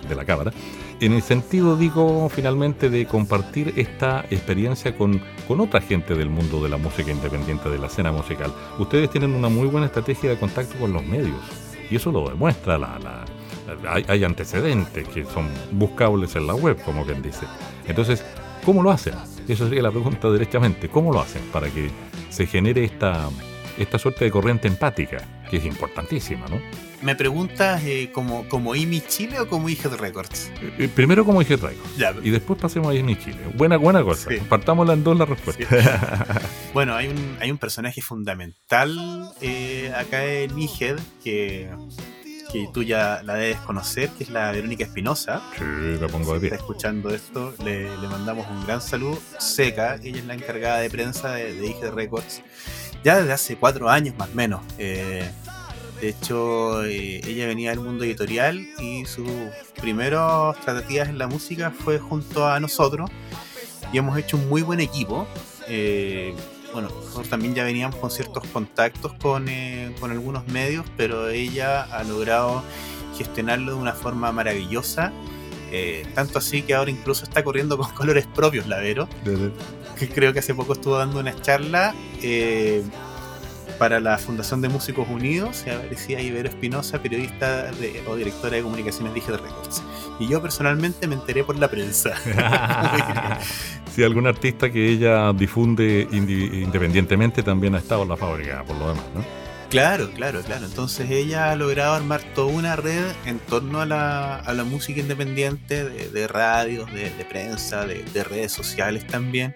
de 0.09 0.14
la 0.14 0.25
cámara, 0.25 0.53
en 1.01 1.12
el 1.12 1.23
sentido, 1.23 1.77
digo, 1.77 2.29
finalmente 2.29 2.90
de 2.90 3.07
compartir 3.07 3.73
esta 3.77 4.25
experiencia 4.31 4.96
con, 4.96 5.23
con 5.46 5.61
otra 5.61 5.81
gente 5.81 6.14
del 6.14 6.29
mundo 6.29 6.62
de 6.62 6.68
la 6.68 6.77
música 6.77 7.11
independiente, 7.11 7.68
de 7.68 7.79
la 7.79 7.87
escena 7.87 8.11
musical. 8.11 8.53
Ustedes 8.79 9.09
tienen 9.11 9.35
una 9.35 9.49
muy 9.49 9.68
buena 9.68 9.87
estrategia 9.87 10.31
de 10.31 10.38
contacto 10.38 10.77
con 10.79 10.92
los 10.92 11.05
medios, 11.05 11.38
y 11.88 11.96
eso 11.96 12.11
lo 12.11 12.29
demuestra 12.29 12.77
la, 12.77 12.99
la 12.99 13.25
hay, 13.89 14.05
hay 14.09 14.25
antecedentes 14.25 15.09
que 15.09 15.25
son 15.25 15.49
buscables 15.73 16.37
en 16.37 16.47
la 16.47 16.55
web, 16.55 16.81
como 16.85 17.05
quien 17.05 17.23
dice. 17.23 17.47
Entonces, 17.87 18.25
¿cómo 18.65 18.83
lo 18.83 18.91
hacen? 18.91 19.15
Esa 19.49 19.65
sería 19.65 19.83
la 19.83 19.91
pregunta 19.91 20.31
derechamente. 20.31 20.89
¿Cómo 20.89 21.13
lo 21.13 21.21
hacen 21.21 21.43
para 21.53 21.69
que 21.69 21.91
se 22.29 22.47
genere 22.47 22.85
esta, 22.85 23.29
esta 23.79 23.99
suerte 23.99 24.25
de 24.25 24.31
corriente 24.31 24.69
empática, 24.69 25.19
que 25.51 25.57
es 25.57 25.65
importantísima, 25.65 26.47
¿no? 26.49 26.61
¿Me 27.03 27.17
preguntas 27.17 27.83
eh, 27.85 28.11
como, 28.13 28.47
como 28.49 28.75
IMI 28.75 29.01
Chile 29.01 29.41
o 29.41 29.49
como 29.49 29.71
Ihead 29.71 29.95
Records? 29.95 30.53
Eh, 30.61 30.73
eh, 30.81 30.89
Primero 30.95 31.25
como 31.25 31.43
traigo. 31.43 31.83
Ya, 31.97 32.15
Y 32.23 32.29
después 32.29 32.61
pasemos 32.61 32.89
a 32.89 32.93
Disney 32.93 33.17
Chile. 33.17 33.39
Buena, 33.55 33.79
buena 33.79 34.03
cosa. 34.03 34.29
Sí. 34.29 34.37
Partámosla 34.49 34.93
en 34.93 35.03
dos 35.03 35.19
la 35.19 35.25
respuesta. 35.25 36.41
Bueno, 36.73 36.95
hay 36.95 37.09
un, 37.09 37.37
hay 37.41 37.51
un 37.51 37.59
personaje 37.59 38.01
fundamental 38.01 39.33
eh, 39.41 39.93
acá 39.97 40.25
en 40.25 40.57
Ihead 40.57 41.01
que, 41.25 41.69
que 42.53 42.69
tú 42.73 42.83
ya 42.83 43.23
la 43.25 43.35
debes 43.35 43.59
conocer, 43.61 44.09
que 44.11 44.25
es 44.25 44.31
la 44.31 44.51
Verónica 44.53 44.85
Espinosa. 44.85 45.41
Sí, 45.57 45.65
la 46.01 46.09
pongo 46.09 46.35
de 46.35 46.41
Si 46.41 46.47
está 46.47 46.57
pie. 46.57 46.65
escuchando 46.65 47.11
esto, 47.15 47.55
le, 47.65 47.97
le 47.97 48.09
mandamos 48.09 48.47
un 48.51 48.65
gran 48.67 48.81
saludo. 48.81 49.19
Seca, 49.39 49.97
ella 50.03 50.19
es 50.19 50.25
la 50.27 50.35
encargada 50.35 50.79
de 50.81 50.91
prensa 50.91 51.33
de, 51.35 51.55
de 51.55 51.67
IG 51.67 51.95
Records, 51.95 52.43
ya 53.05 53.19
desde 53.19 53.33
hace 53.33 53.57
cuatro 53.57 53.89
años 53.89 54.17
más 54.19 54.29
o 54.31 54.35
menos. 54.35 54.61
Eh, 54.79 55.31
de 56.01 56.09
hecho, 56.09 56.83
eh, 56.85 57.21
ella 57.27 57.47
venía 57.47 57.71
del 57.71 57.81
mundo 57.81 58.05
editorial 58.05 58.59
y 58.79 59.05
sus 59.05 59.29
primeros 59.81 60.59
tratativas 60.61 61.09
en 61.09 61.19
la 61.19 61.27
música 61.27 61.71
fue 61.71 61.99
junto 61.99 62.49
a 62.49 62.59
nosotros 62.59 63.11
y 63.93 63.99
hemos 63.99 64.17
hecho 64.19 64.37
un 64.39 64.49
muy 64.49 64.63
buen 64.63 64.81
equipo. 64.81 65.27
Eh, 65.69 66.35
bueno, 66.73 66.89
nosotros 66.89 67.29
también 67.29 67.55
ya 67.55 67.65
veníamos 67.65 67.97
con 67.97 68.11
ciertos 68.11 68.45
contactos 68.49 69.13
con, 69.15 69.49
eh, 69.49 69.95
con 70.01 70.11
algunos 70.11 70.47
medios, 70.49 70.85
pero 70.97 71.29
ella 71.29 71.83
ha 71.83 72.05
logrado 72.05 72.63
gestionarlo 73.17 73.73
de 73.75 73.79
una 73.79 73.93
forma 73.93 74.31
maravillosa. 74.33 75.13
Eh, 75.73 76.05
tanto 76.15 76.39
así 76.39 76.63
que 76.63 76.75
ahora 76.75 76.91
incluso 76.91 77.25
está 77.25 77.45
corriendo 77.45 77.79
con 77.79 77.91
colores 77.95 78.27
propios 78.27 78.67
la 78.67 78.79
Vero, 78.79 79.09
que 79.99 80.09
creo 80.09 80.33
que 80.33 80.41
hace 80.41 80.55
poco 80.55 80.73
estuvo 80.73 80.97
dando 80.97 81.21
una 81.21 81.35
charla 81.41 81.95
eh, 82.23 82.83
para 83.79 84.01
la 84.01 84.19
Fundación 84.19 84.61
de 84.61 84.69
Músicos 84.69 85.09
Unidos, 85.09 85.57
se 85.59 85.71
aparecía 85.71 86.21
Ibero 86.21 86.49
Espinosa, 86.49 87.01
periodista 87.01 87.71
de- 87.73 88.03
o 88.09 88.17
directora 88.17 88.57
de 88.57 88.63
comunicaciones 88.63 89.13
de 89.15 89.21
Digital 89.21 89.41
Records. 89.43 89.83
Y 90.21 90.29
yo 90.29 90.41
personalmente 90.41 91.09
me 91.09 91.15
enteré 91.17 91.43
por 91.43 91.59
la 91.59 91.69
prensa. 91.69 92.13
si 93.95 94.03
algún 94.05 94.27
artista 94.27 94.71
que 94.71 94.89
ella 94.91 95.33
difunde 95.33 96.07
independientemente 96.13 97.43
también 97.43 97.75
ha 97.75 97.79
estado 97.79 98.03
en 98.03 98.11
la 98.11 98.17
fábrica, 98.17 98.63
por 98.65 98.77
lo 98.77 98.89
demás, 98.91 99.05
¿no? 99.15 99.25
Claro, 99.71 100.11
claro, 100.11 100.41
claro. 100.43 100.67
Entonces 100.67 101.09
ella 101.11 101.53
ha 101.53 101.57
logrado 101.57 101.95
armar 101.95 102.21
toda 102.35 102.53
una 102.53 102.75
red 102.77 103.05
en 103.25 103.39
torno 103.39 103.81
a 103.81 103.87
la, 103.87 104.37
a 104.37 104.53
la 104.53 104.65
música 104.65 105.01
independiente, 105.01 105.89
de, 105.89 106.09
de 106.11 106.27
radios, 106.29 106.93
de, 106.93 107.05
de 107.11 107.25
prensa, 107.25 107.87
de, 107.87 108.03
de 108.13 108.25
redes 108.25 108.51
sociales 108.53 109.07
también. 109.07 109.55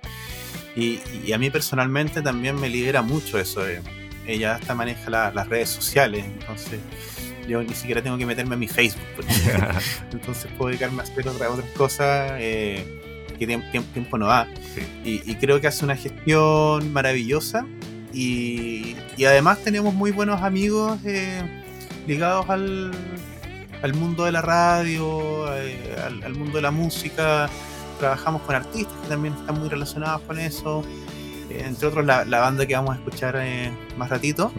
Y, 0.77 1.00
y 1.27 1.33
a 1.33 1.38
mí 1.38 1.50
personalmente 1.50 2.22
también 2.22 2.59
me 2.61 2.68
lidera 2.68 3.03
mucho 3.03 3.38
eso. 3.38 3.62
de- 3.64 3.83
ella 4.27 4.55
hasta 4.55 4.74
maneja 4.74 5.11
la- 5.11 5.31
las 5.33 5.48
redes 5.48 5.68
sociales, 5.68 6.24
entonces 6.24 6.79
yo 7.48 7.62
ni 7.62 7.74
siquiera 7.74 8.02
tengo 8.02 8.16
que 8.18 8.26
meterme 8.26 8.54
a 8.54 8.59
mi 8.59 8.68
Facebook. 8.68 9.02
entonces 10.12 10.50
puedo 10.57 10.68
dedicarme 10.70 11.00
a 11.00 11.04
hacer 11.04 11.26
otra- 11.28 11.50
otras 11.50 11.68
cosas 11.76 12.33
eh, 12.38 12.85
que 13.38 13.46
tiemp- 13.48 13.70
tiemp- 13.72 13.92
tiempo 13.92 14.18
no 14.18 14.26
da. 14.26 14.46
Sí. 14.74 14.83
Y, 15.04 15.30
y 15.30 15.35
creo 15.37 15.61
que 15.61 15.66
hace 15.66 15.85
una 15.85 15.96
gestión 15.96 16.92
maravillosa 16.92 17.66
Y, 18.12 18.96
además 19.26 19.59
tenemos 19.64 19.92
muy 19.94 20.11
buenos 20.12 20.40
amigos 20.42 20.98
eh, 21.04 21.42
ligados 22.07 22.48
al, 22.48 22.92
al, 23.83 23.94
mundo 23.94 24.24
de 24.24 24.33
la 24.33 24.40
radio, 24.42 25.52
eh, 25.54 25.76
al, 26.24 26.35
mundo 26.35 26.57
de 26.57 26.62
la 26.62 26.70
música. 26.70 27.48
Trabajamos 27.98 28.42
con 28.42 28.54
artistas 28.54 28.94
que 29.02 29.09
también 29.09 29.35
están 29.35 29.59
muy 29.59 29.68
relacionados 29.68 30.22
con 30.22 30.38
eso. 30.38 30.85
Entre 31.50 31.87
otros, 31.87 32.04
la, 32.04 32.24
banda 32.24 32.66
que 32.66 32.74
vamos 32.74 32.94
a 32.96 32.98
escuchar 32.98 33.37
más 33.96 34.09
ratito. 34.11 34.52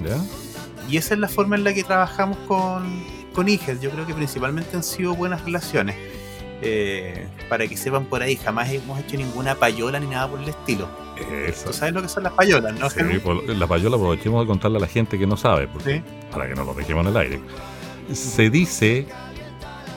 Y 0.90 0.98
esa 0.98 1.14
es 1.14 1.20
la 1.20 1.28
forma 1.28 1.56
en 1.56 1.64
la 1.64 1.74
que 1.74 1.84
trabajamos 1.84 2.38
con, 2.48 3.04
con. 3.34 3.48
Yo 3.48 3.92
creo 3.92 4.06
que 4.06 4.14
principalmente 4.14 4.76
han 4.76 4.84
sido 4.84 5.16
buenas 5.16 5.44
relaciones. 5.44 5.96
para 7.50 7.68
que 7.68 7.78
sepan 7.78 8.06
por 8.06 8.22
ahí, 8.22 8.36
jamás 8.36 8.70
hemos 8.72 9.00
hecho 9.00 9.18
ninguna 9.18 9.56
payola 9.56 10.00
ni 10.00 10.08
nada 10.08 10.30
por 10.30 10.40
el 10.42 10.50
estilo 10.50 10.88
eso. 11.48 11.68
¿Tú 11.68 11.74
sabes 11.74 11.94
lo 11.94 12.02
que 12.02 12.10
son 12.10 12.24
las 12.24 12.34
payolas, 12.34 12.78
no? 12.80 12.90
Sí, 12.90 13.00
la 13.48 13.68
payola 13.68 13.96
aprovechemos 13.96 14.44
de 14.44 14.48
contarle 14.48 14.78
a 14.78 14.82
la 14.82 14.88
gente 14.88 15.18
que 15.18 15.28
no 15.28 15.38
sabe, 15.38 15.68
para 16.32 16.48
que 16.48 16.56
no 16.56 16.64
lo 16.64 16.74
dejemos 16.74 17.06
en 17.06 17.12
el 17.12 17.18
aire. 17.18 17.40
Se 18.14 18.50
dice, 18.50 19.08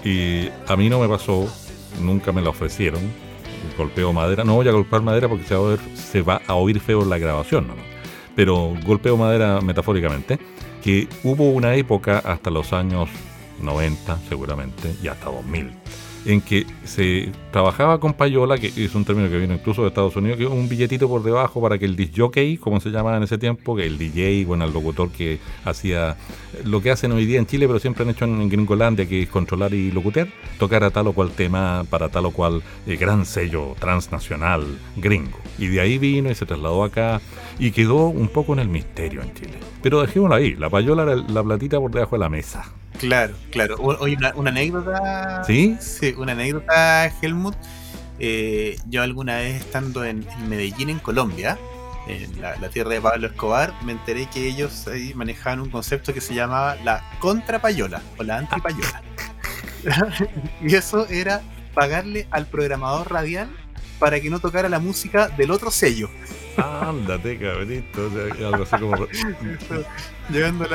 y 0.05 0.49
a 0.67 0.77
mí 0.77 0.89
no 0.89 1.01
me 1.01 1.09
pasó, 1.09 1.49
nunca 2.01 2.33
me 2.33 2.41
la 2.41 2.51
ofrecieron, 2.51 3.01
golpeo 3.77 4.13
madera, 4.13 4.45
no 4.45 4.55
voy 4.55 4.69
a 4.69 4.73
golpear 4.73 5.03
madera 5.03 5.29
porque 5.29 5.45
se 5.45 5.55
va 5.55 5.61
a 5.61 5.65
oír, 5.65 5.81
se 5.95 6.23
va 6.23 6.41
a 6.47 6.55
oír 6.55 6.81
feo 6.81 7.03
en 7.03 7.11
la 7.11 7.19
grabación, 7.19 7.69
¿no? 7.69 7.75
pero 8.35 8.75
golpeo 8.85 9.17
madera 9.17 9.61
metafóricamente, 9.61 10.39
que 10.83 11.09
hubo 11.25 11.51
una 11.51 11.75
época 11.75 12.19
hasta 12.19 12.51
los 12.51 12.73
años 12.73 13.09
90 13.63 14.19
seguramente 14.29 14.95
y 15.03 15.09
hasta 15.09 15.27
2000 15.27 15.73
en 16.25 16.41
que 16.41 16.67
se 16.85 17.31
trabajaba 17.53 18.01
con 18.01 18.13
payola, 18.13 18.59
que 18.59 18.69
es 18.69 18.95
un 18.95 19.05
término 19.05 19.29
que 19.29 19.39
vino 19.39 19.55
incluso 19.55 19.83
de 19.83 19.89
Estados 19.89 20.17
Unidos, 20.17 20.39
que 20.39 20.47
un 20.47 20.69
billetito 20.69 21.09
por 21.09 21.23
debajo 21.23 21.61
para 21.61 21.79
que 21.79 21.85
el 21.85 21.97
disjockey, 21.97 22.57
como 22.57 22.81
se 22.81 22.91
llamaba 22.91 23.17
en 23.17 23.23
ese 23.23 23.39
tiempo, 23.39 23.77
que 23.77 23.87
el 23.87 23.99
DJ, 23.99 24.45
bueno, 24.45 24.65
el 24.65 24.73
locutor 24.73 25.11
que 25.11 25.39
hacía 25.65 26.17
lo 26.65 26.81
que 26.83 26.91
hacen 26.91 27.13
hoy 27.13 27.27
día 27.27 27.39
en 27.39 27.47
Chile, 27.47 27.67
pero 27.67 27.79
siempre 27.79 28.05
han 28.05 28.11
hecho 28.11 28.25
en, 28.25 28.49
Gringolandia, 28.49 29.09
que 29.09 29.23
es 29.23 29.29
controlar 29.29 29.75
y 29.75 29.91
locutear, 29.91 30.29
tocar 30.59 30.91
tal 30.91 31.09
o 31.09 31.13
cual 31.13 31.31
tema 31.31 31.85
para 31.89 32.09
tal 32.09 32.27
o 32.27 32.31
cual 32.31 32.63
eh, 32.87 32.97
gran 32.97 33.25
sello 33.25 33.75
transnacional 33.79 34.65
gringo. 34.97 35.39
Y 35.59 35.69
de 35.69 35.81
ahí 35.81 35.99
vino 35.99 36.31
y 36.31 36.35
se 36.35 36.47
trasladó 36.47 36.85
acá 36.85 37.21
y 37.59 37.71
quedó 37.71 38.07
un 38.07 38.29
poco 38.29 38.53
en 38.53 38.61
el 38.61 38.69
misterio 38.69 39.23
en 39.23 39.35
Chile. 39.35 39.59
Pero 39.83 40.01
dejémoslo 40.01 40.35
ahí, 40.35 40.55
la 40.55 40.71
payola 40.71 41.03
era 41.05 41.17
la 41.17 41.43
platita 41.43 41.79
por 41.79 41.91
debajo 41.91 42.17
de 42.17 42.21
la 42.21 42.29
mesa. 42.29 42.73
Claro, 42.99 43.35
claro. 43.51 43.77
Oye, 43.79 44.17
una, 44.35 44.51
anécdota. 44.51 45.45
¿Sí? 45.45 45.77
Sí, 45.81 46.15
una 46.17 46.33
anécdota, 46.33 47.13
Helmut. 47.23 47.55
Eh, 48.19 48.77
yo 48.89 49.03
alguna 49.03 49.37
vez 49.37 49.61
estando 49.61 50.05
en, 50.05 50.27
Medellín, 50.49 50.91
en 50.91 50.99
Colombia, 50.99 51.57
en 52.09 52.41
la, 52.41 52.69
tierra 52.71 52.91
de 52.91 53.01
Pablo 53.01 53.29
Escobar, 53.29 53.73
me 53.85 53.93
enteré 53.93 54.27
que 54.27 54.49
ellos 54.49 54.89
ahí 54.89 55.15
manejaban 55.15 55.61
un 55.61 55.71
concepto 55.71 56.13
que 56.13 56.21
se 56.21 56.35
llamaba 56.35 56.77
la 56.85 57.05
contrapayola 57.21 58.03
o 58.19 58.25
la 58.25 58.39
antipayola. 58.39 59.03
y 60.61 60.75
eso 60.75 61.07
era 61.09 61.43
pagarle 61.75 62.27
al 62.31 62.47
programador 62.47 63.13
radial 63.13 63.49
para 63.99 64.21
que 64.21 64.31
no 64.31 64.41
tocara 64.41 64.69
la 64.69 64.79
música 64.79 65.29
del 65.29 65.51
otro 65.51 65.71
sello. 65.71 66.09
Ándate, 66.59 67.39
cabrito. 67.39 68.11
algo 68.47 68.63
así 68.65 68.77
como. 68.79 69.07
Llegando 70.31 70.65
a 70.65 70.69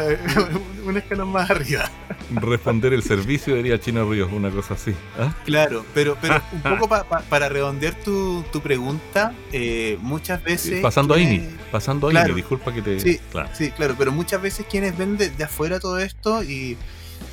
un 0.86 0.98
escalón 0.98 1.32
más 1.32 1.50
arriba. 1.50 1.90
Responder 2.32 2.94
el 2.94 3.04
servicio, 3.04 3.56
diría 3.56 3.80
Chino 3.80 4.10
Ríos, 4.10 4.32
una 4.32 4.50
cosa 4.50 4.74
así. 4.74 4.96
¿ah? 5.20 5.34
Claro, 5.46 5.86
pero, 5.94 6.18
pero 6.20 6.42
un 6.52 6.62
poco 6.62 6.88
para 7.30 7.50
redondear 7.50 7.94
tu, 7.96 8.44
pregunta, 8.64 9.34
eh, 9.52 9.98
muchas 10.02 10.42
veces. 10.44 10.82
Pasando 10.82 11.14
ahí, 11.14 11.56
pasando 11.72 12.08
ahí, 12.08 12.34
disculpa 12.34 12.74
que 12.74 12.82
te. 12.82 13.00
Sí 13.00 13.20
claro. 13.32 13.50
sí, 13.54 13.72
claro, 13.72 13.96
pero 13.98 14.12
muchas 14.12 14.42
veces 14.42 14.66
quienes 14.70 14.98
ven 14.98 15.18
de, 15.18 15.32
afuera 15.44 15.80
todo 15.80 16.00
esto 16.00 16.44
y, 16.44 16.78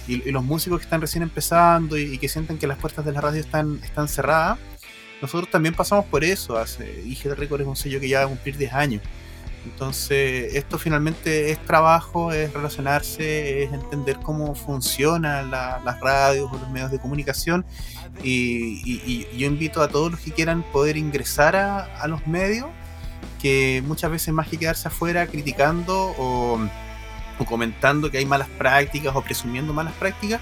y, 0.08 0.30
los 0.30 0.42
músicos 0.42 0.80
que 0.80 0.84
están 0.84 1.00
recién 1.00 1.22
empezando 1.22 1.96
y, 1.96 2.02
y, 2.02 2.18
que 2.18 2.28
sienten 2.28 2.58
que 2.58 2.66
las 2.66 2.78
puertas 2.78 3.04
de 3.04 3.12
la 3.12 3.20
radio 3.20 3.40
están, 3.40 3.80
están 3.82 4.08
cerradas 4.08 4.58
nosotros 5.20 5.50
también 5.50 5.74
pasamos 5.74 6.04
por 6.06 6.24
eso. 6.24 6.56
Hace, 6.56 7.02
IG 7.04 7.34
Record 7.34 7.62
es 7.62 7.66
un 7.66 7.76
sello 7.76 8.00
que 8.00 8.08
ya 8.08 8.20
va 8.20 8.24
a 8.24 8.28
cumplir 8.28 8.56
10 8.56 8.72
años. 8.72 9.02
Entonces, 9.64 10.54
esto 10.54 10.78
finalmente 10.78 11.50
es 11.50 11.62
trabajo, 11.66 12.32
es 12.32 12.52
relacionarse, 12.52 13.64
es 13.64 13.72
entender 13.72 14.16
cómo 14.22 14.54
funcionan 14.54 15.50
las 15.50 16.00
radios 16.00 16.50
o 16.50 16.56
los 16.56 16.70
medios 16.70 16.90
de 16.90 16.98
comunicación. 16.98 17.66
Y, 18.22 19.26
yo 19.36 19.46
invito 19.46 19.82
a 19.82 19.88
todos 19.88 20.12
los 20.12 20.20
que 20.20 20.32
quieran 20.32 20.62
poder 20.72 20.96
ingresar 20.96 21.56
a, 21.56 22.06
los 22.08 22.26
medios, 22.26 22.68
que 23.40 23.82
muchas 23.86 24.10
veces 24.10 24.32
más 24.32 24.48
que 24.48 24.56
quedarse 24.56 24.88
afuera 24.88 25.26
criticando 25.26 26.14
o 26.18 26.58
comentando 27.46 28.10
que 28.10 28.18
hay 28.18 28.26
malas 28.26 28.48
prácticas 28.48 29.14
o 29.16 29.22
presumiendo 29.22 29.72
malas 29.72 29.94
prácticas, 29.94 30.40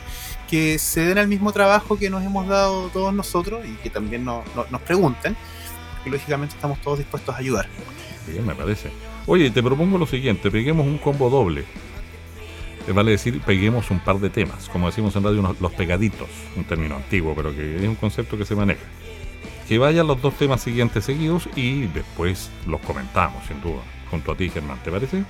que 0.48 0.78
se 0.78 1.02
den 1.02 1.18
al 1.18 1.28
mismo 1.28 1.52
trabajo 1.52 1.98
que 1.98 2.10
nos 2.10 2.24
hemos 2.24 2.48
dado 2.48 2.88
todos 2.88 3.12
nosotros 3.12 3.64
y 3.66 3.74
que 3.82 3.90
también 3.90 4.24
nos 4.24 4.44
pregunten, 4.86 5.36
porque 5.96 6.10
lógicamente 6.10 6.54
estamos 6.54 6.80
todos 6.80 6.98
dispuestos 6.98 7.34
a 7.34 7.38
ayudar. 7.38 7.68
Bien, 8.26 8.46
me 8.46 8.54
parece. 8.54 8.90
Oye, 9.26 9.50
te 9.50 9.62
propongo 9.62 9.98
lo 9.98 10.06
siguiente, 10.06 10.50
peguemos 10.50 10.86
un 10.86 10.98
combo 10.98 11.28
doble. 11.28 11.64
Vale 12.92 13.10
decir, 13.10 13.42
peguemos 13.42 13.90
un 13.90 14.00
par 14.00 14.18
de 14.18 14.30
temas, 14.30 14.70
como 14.70 14.86
decimos 14.86 15.14
en 15.14 15.24
radio, 15.24 15.56
los 15.60 15.72
pegaditos, 15.72 16.28
un 16.56 16.64
término 16.64 16.96
antiguo, 16.96 17.34
pero 17.34 17.54
que 17.54 17.76
es 17.76 17.82
un 17.82 17.96
concepto 17.96 18.38
que 18.38 18.46
se 18.46 18.54
maneja. 18.54 18.80
Que 19.68 19.76
vayan 19.76 20.06
los 20.06 20.22
dos 20.22 20.32
temas 20.38 20.62
siguientes 20.62 21.04
seguidos 21.04 21.50
y 21.54 21.82
después 21.88 22.50
los 22.66 22.80
comentamos, 22.80 23.46
sin 23.46 23.60
duda, 23.60 23.82
junto 24.10 24.32
a 24.32 24.36
ti, 24.36 24.48
Germán, 24.48 24.82
¿te 24.82 24.90
parece? 24.90 25.22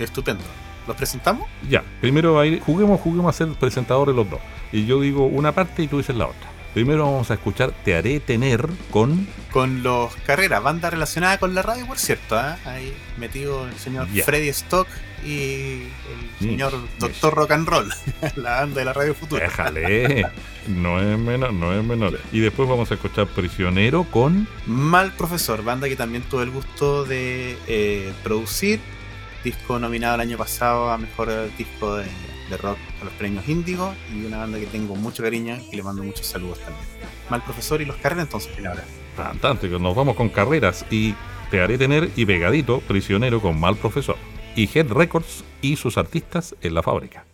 Estupendo. 0.00 0.42
¿Los 0.86 0.96
presentamos? 0.96 1.48
Ya, 1.68 1.82
primero 2.00 2.42
juguemos, 2.64 3.00
juguemos 3.00 3.34
a 3.34 3.36
ser 3.36 3.48
presentadores 3.54 4.14
los 4.14 4.28
dos. 4.28 4.40
Y 4.72 4.86
yo 4.86 5.00
digo 5.00 5.26
una 5.26 5.52
parte 5.52 5.82
y 5.82 5.88
tú 5.88 5.98
dices 5.98 6.16
la 6.16 6.26
otra. 6.26 6.54
Primero 6.74 7.04
vamos 7.04 7.30
a 7.30 7.34
escuchar 7.34 7.72
Te 7.84 7.94
haré 7.94 8.18
tener 8.18 8.68
con... 8.90 9.28
Con 9.52 9.84
los 9.84 10.12
Carreras, 10.26 10.60
banda 10.60 10.90
relacionada 10.90 11.38
con 11.38 11.54
la 11.54 11.62
radio, 11.62 11.86
por 11.86 11.98
cierto. 11.98 12.36
¿eh? 12.36 12.56
Ahí 12.64 12.92
metido 13.16 13.68
el 13.68 13.74
señor 13.76 14.08
Freddy 14.08 14.48
Stock 14.48 14.88
y 15.24 15.84
el 15.84 16.38
señor 16.40 16.72
Doctor 16.98 17.32
Rock 17.32 17.52
and 17.52 17.68
Roll, 17.68 17.88
la 18.36 18.60
banda 18.60 18.80
de 18.80 18.84
la 18.84 18.92
radio 18.92 19.14
futura. 19.14 19.44
Déjale, 19.44 20.26
no 20.66 21.00
es 21.00 21.16
menor, 21.16 21.52
no 21.52 21.72
es 21.72 21.84
menor. 21.84 22.18
Y 22.32 22.40
después 22.40 22.68
vamos 22.68 22.90
a 22.90 22.94
escuchar 22.94 23.28
Prisionero 23.28 24.02
con... 24.10 24.48
Mal 24.66 25.12
Profesor, 25.12 25.62
banda 25.62 25.88
que 25.88 25.94
también 25.94 26.24
tuve 26.24 26.42
el 26.42 26.50
gusto 26.50 27.04
de 27.04 27.56
eh, 27.68 28.12
producir 28.24 28.80
disco 29.44 29.78
nominado 29.78 30.16
el 30.16 30.22
año 30.22 30.38
pasado 30.38 30.90
a 30.90 30.98
mejor 30.98 31.30
disco 31.56 31.96
de, 31.96 32.06
rock 32.62 32.78
a 33.00 33.04
los 33.04 33.12
premios 33.14 33.48
Índigo 33.48 33.92
y 34.14 34.24
una 34.24 34.38
banda 34.38 34.58
que 34.58 34.66
tengo 34.66 34.94
mucho 34.94 35.22
cariño 35.22 35.58
y 35.72 35.76
le 35.76 35.82
mando 35.82 36.02
muchos 36.02 36.26
saludos 36.26 36.60
también. 36.60 36.84
Mal 37.28 37.42
profesor 37.42 37.82
y 37.82 37.84
los 37.84 37.96
carreras, 37.96 38.26
entonces, 38.26 38.52
palabra. 38.54 38.84
Fantástico, 39.16 39.78
nos 39.78 39.94
vamos 39.94 40.16
con 40.16 40.28
carreras 40.28 40.84
y 40.90 41.14
te 41.50 41.60
haré 41.60 41.78
tener 41.78 42.10
y 42.16 42.26
pegadito 42.26 42.80
prisionero 42.80 43.40
con 43.40 43.58
mal 43.58 43.76
profesor. 43.76 44.16
Y 44.56 44.68
Head 44.72 44.92
Records 44.92 45.44
y 45.62 45.76
sus 45.76 45.98
artistas 45.98 46.54
en 46.62 46.74
la 46.74 46.82
fábrica. 46.82 47.24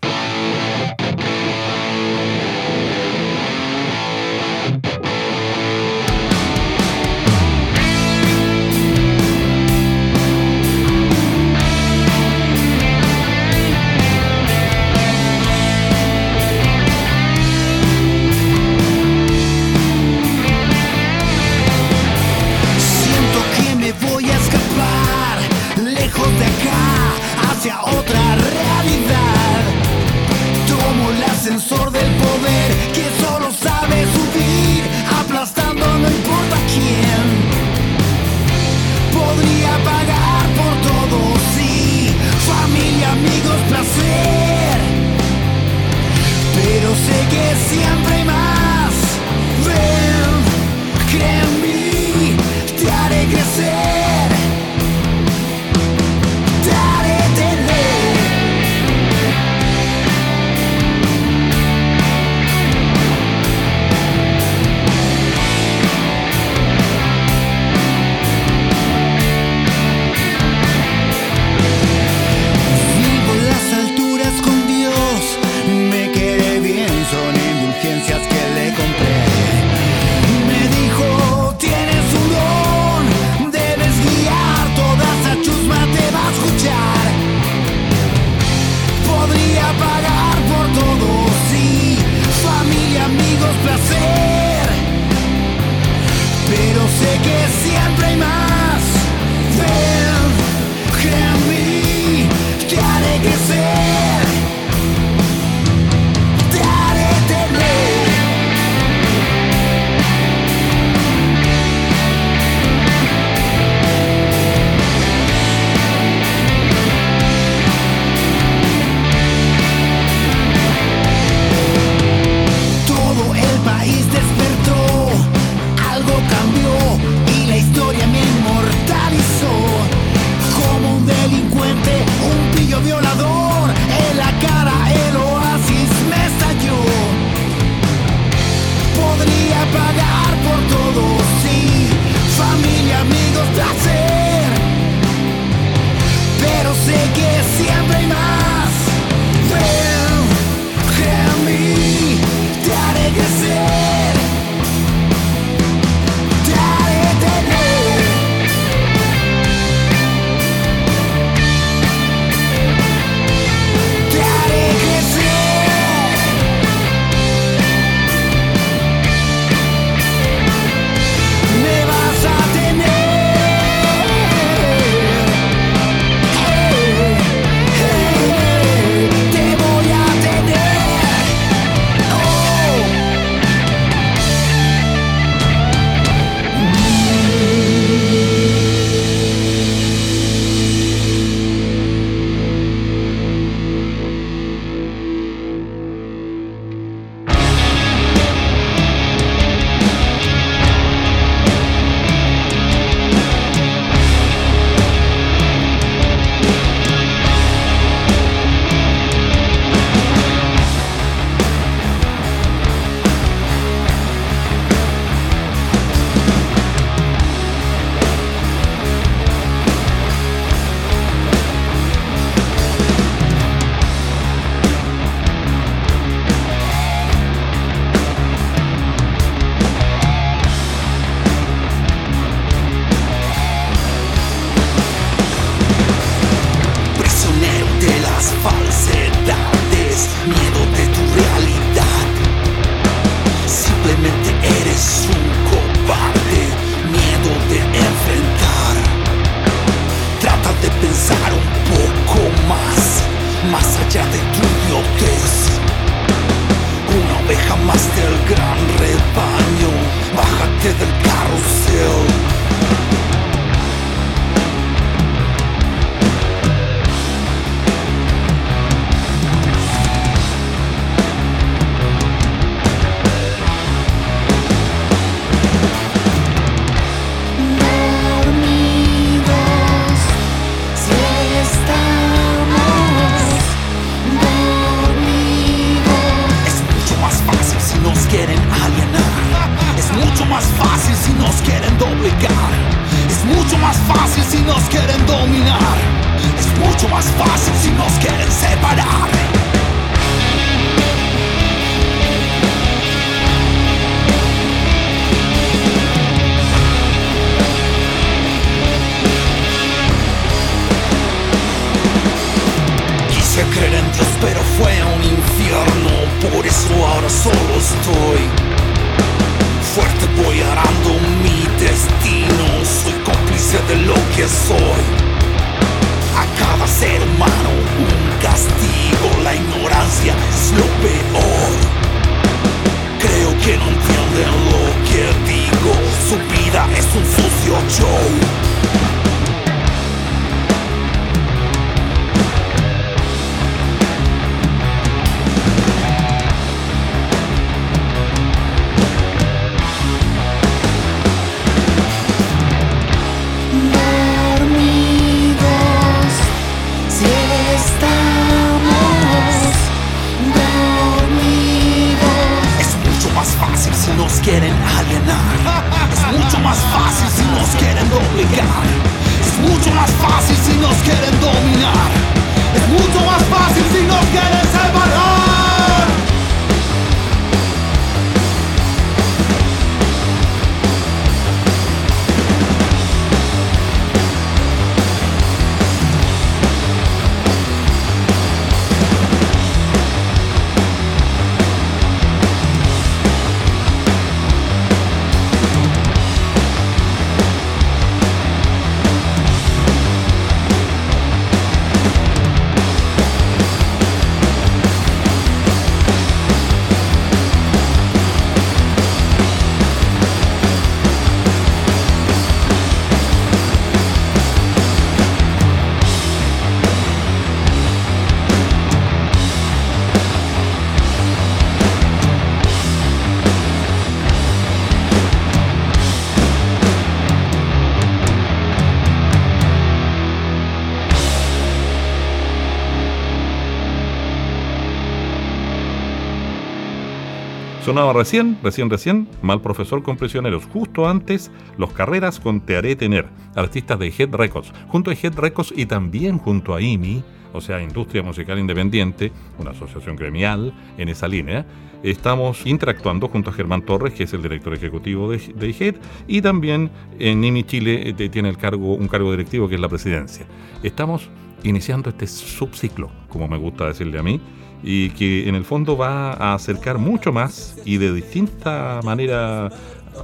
Sonaba 437.70 437.92
recién, 437.92 438.36
recién, 438.42 438.68
recién, 438.68 439.06
Mal 439.22 439.40
Profesor 439.42 439.80
con 439.84 439.96
Prisioneros. 439.96 440.44
Justo 440.46 440.88
antes, 440.88 441.30
Los 441.56 441.72
Carreras 441.72 442.18
con 442.18 442.40
Te 442.40 442.56
Haré 442.56 442.74
Tener, 442.74 443.06
artistas 443.36 443.78
de 443.78 443.94
Head 443.96 444.12
Records. 444.12 444.52
Junto 444.66 444.90
a 444.90 444.94
Head 444.94 445.14
Records 445.14 445.54
y 445.56 445.66
también 445.66 446.18
junto 446.18 446.52
a 446.52 446.60
IMI, 446.60 447.04
o 447.32 447.40
sea, 447.40 447.62
Industria 447.62 448.02
Musical 448.02 448.40
Independiente, 448.40 449.12
una 449.38 449.52
asociación 449.52 449.94
gremial 449.94 450.52
en 450.78 450.88
esa 450.88 451.06
línea, 451.06 451.46
estamos 451.84 452.44
interactuando 452.44 453.06
junto 453.06 453.30
a 453.30 453.32
Germán 453.32 453.62
Torres, 453.62 453.94
que 453.94 454.02
es 454.02 454.12
el 454.14 454.22
director 454.22 454.52
ejecutivo 454.52 455.08
de, 455.08 455.18
de 455.18 455.54
Head, 455.56 455.76
y 456.08 456.22
también 456.22 456.72
en 456.98 457.22
IMI 457.22 457.44
Chile 457.44 457.94
eh, 457.96 458.08
tiene 458.08 458.30
el 458.30 458.36
cargo, 458.36 458.74
un 458.74 458.88
cargo 458.88 459.12
directivo 459.12 459.48
que 459.48 459.54
es 459.54 459.60
la 459.60 459.68
presidencia. 459.68 460.26
Estamos 460.64 461.08
iniciando 461.44 461.90
este 461.90 462.08
subciclo, 462.08 462.90
como 463.08 463.28
me 463.28 463.38
gusta 463.38 463.68
decirle 463.68 464.00
a 464.00 464.02
mí, 464.02 464.20
y 464.62 464.90
que 464.90 465.28
en 465.28 465.34
el 465.34 465.44
fondo 465.44 465.76
va 465.76 466.12
a 466.12 466.34
acercar 466.34 466.78
mucho 466.78 467.12
más 467.12 467.56
y 467.64 467.78
de 467.78 467.92
distinta 467.92 468.80
manera 468.84 469.50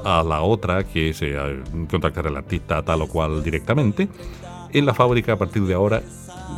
a 0.05 0.23
la 0.23 0.43
otra 0.43 0.85
que 0.85 1.13
se 1.15 1.37
contactar 1.91 2.27
al 2.27 2.37
artista 2.37 2.83
tal 2.83 3.03
o 3.03 3.09
cual 3.09 3.43
directamente. 3.43 4.09
En 4.73 4.87
la 4.87 4.95
fábrica 4.95 5.35
a 5.35 5.37
partir 5.37 5.63
de 5.63 5.75
ahora 5.75 6.03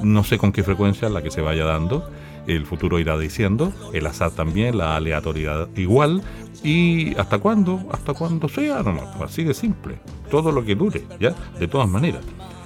no 0.03 0.25
sé 0.25 0.39
con 0.39 0.53
qué 0.53 0.63
frecuencia 0.63 1.09
la 1.09 1.23
que 1.23 1.31
se 1.31 1.41
vaya 1.41 1.65
dando, 1.65 2.09
el 2.47 2.65
futuro 2.67 2.99
irá 2.99 3.19
diciendo, 3.19 3.73
el 3.93 4.07
azar 4.07 4.31
también, 4.31 4.79
la 4.79 4.97
aleatoriedad 4.97 5.69
igual, 5.77 6.23
y 6.63 7.17
hasta 7.17 7.39
cuándo, 7.39 7.81
hasta 7.93 8.15
cuándo 8.15 8.49
sea, 8.49 8.83
así 9.23 9.45
de 9.45 9.55
simple, 9.55 9.99
todo 10.31 10.51
lo 10.53 10.65
que 10.65 10.75
dure, 10.75 11.05
¿ya? 11.21 11.35
De 11.59 11.69
todas 11.69 11.89
maneras 11.89 12.23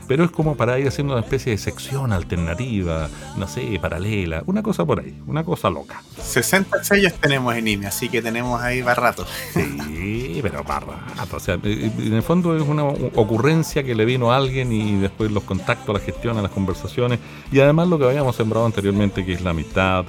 pero 0.07 0.25
es 0.25 0.31
como 0.31 0.57
para 0.57 0.79
ir 0.79 0.89
haciendo 0.89 1.15
una 1.15 1.23
especie 1.23 1.53
de 1.53 1.59
sección 1.59 2.13
alternativa, 2.13 3.09
no 3.37 3.47
sé, 3.49 3.79
paralela, 3.81 4.43
una 4.47 4.63
cosa 4.63 4.85
por 4.85 5.01
ahí, 5.01 5.21
una 5.27 5.45
cosa 5.45 5.71
loca. 5.71 6.03
60 6.21 6.85
sellos 6.85 7.15
tenemos 7.15 7.55
en 7.57 7.69
IME, 7.69 7.87
así 7.87 8.09
que 8.09 8.23
tenemos 8.23 8.61
ahí 8.61 8.83
para 8.83 9.01
rato. 9.01 9.27
Sí, 9.53 10.41
pero 10.43 10.65
para 10.65 10.81
rato. 10.81 11.37
O 11.37 11.41
sea, 11.41 11.55
en 11.63 12.13
el 12.13 12.23
fondo 12.23 12.57
es 12.57 12.63
una 12.63 12.85
ocurrencia 12.85 13.83
que 13.83 13.95
le 13.95 14.05
vino 14.05 14.33
a 14.33 14.37
alguien 14.37 14.73
y 14.73 14.99
después 14.99 15.31
los 15.31 15.45
contactos, 15.45 15.95
la 15.95 16.01
gestión, 16.01 16.41
las 16.43 16.51
conversaciones 16.51 17.19
y 17.51 17.61
además 17.61 17.89
lo 17.89 17.99
que 17.99 18.05
habíamos 18.07 18.37
sembrado 18.37 18.67
anteriormente, 18.67 19.25
que 19.25 19.33
es 19.33 19.43
la 19.43 19.51
amistad. 19.51 20.05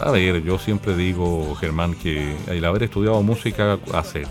A 0.00 0.10
ver, 0.10 0.42
yo 0.42 0.58
siempre 0.58 0.96
digo, 0.96 1.54
Germán, 1.56 1.94
que 1.94 2.36
el 2.48 2.64
haber 2.64 2.84
estudiado 2.84 3.22
música 3.22 3.78
hace 3.94 4.22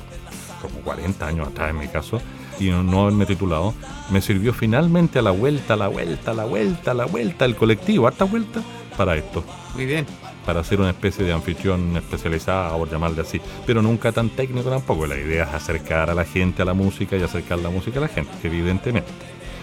como 0.62 0.80
40 0.82 1.26
años 1.26 1.48
atrás 1.48 1.72
en 1.72 1.80
mi 1.80 1.88
caso, 1.88 2.22
y 2.62 2.70
no 2.70 3.02
haberme 3.02 3.26
titulado, 3.26 3.74
me 4.12 4.22
sirvió 4.22 4.54
finalmente 4.54 5.20
a 5.20 5.22
la 5.24 5.32
vuelta, 5.32 5.74
a 5.74 5.78
la 5.78 5.88
vuelta, 5.88 6.32
a 6.32 6.34
la 6.34 6.46
vuelta, 6.46 6.92
a 6.92 6.94
la 6.94 7.06
vuelta, 7.06 7.46
el 7.46 7.56
colectivo, 7.56 8.08
harta 8.08 8.26
vuelta 8.26 8.62
para 8.96 9.16
esto. 9.16 9.44
Muy 9.74 9.86
bien. 9.86 10.06
Para 10.46 10.64
ser 10.64 10.80
una 10.80 10.90
especie 10.90 11.24
de 11.24 11.34
anfitrión 11.34 11.96
especializada, 11.98 12.76
por 12.76 12.90
llamarle 12.90 13.22
así, 13.22 13.40
pero 13.66 13.82
nunca 13.82 14.12
tan 14.12 14.30
técnico 14.30 14.70
tampoco. 14.70 15.06
La 15.06 15.16
idea 15.16 15.44
es 15.44 15.54
acercar 15.54 16.10
a 16.10 16.16
la 16.16 16.26
gente 16.26 16.62
a 16.62 16.66
la 16.66 16.74
música 16.74 17.16
y 17.16 17.22
acercar 17.22 17.60
la 17.60 17.70
música 17.70 18.00
a 18.00 18.02
la 18.02 18.08
gente, 18.08 18.32
evidentemente. 18.44 19.12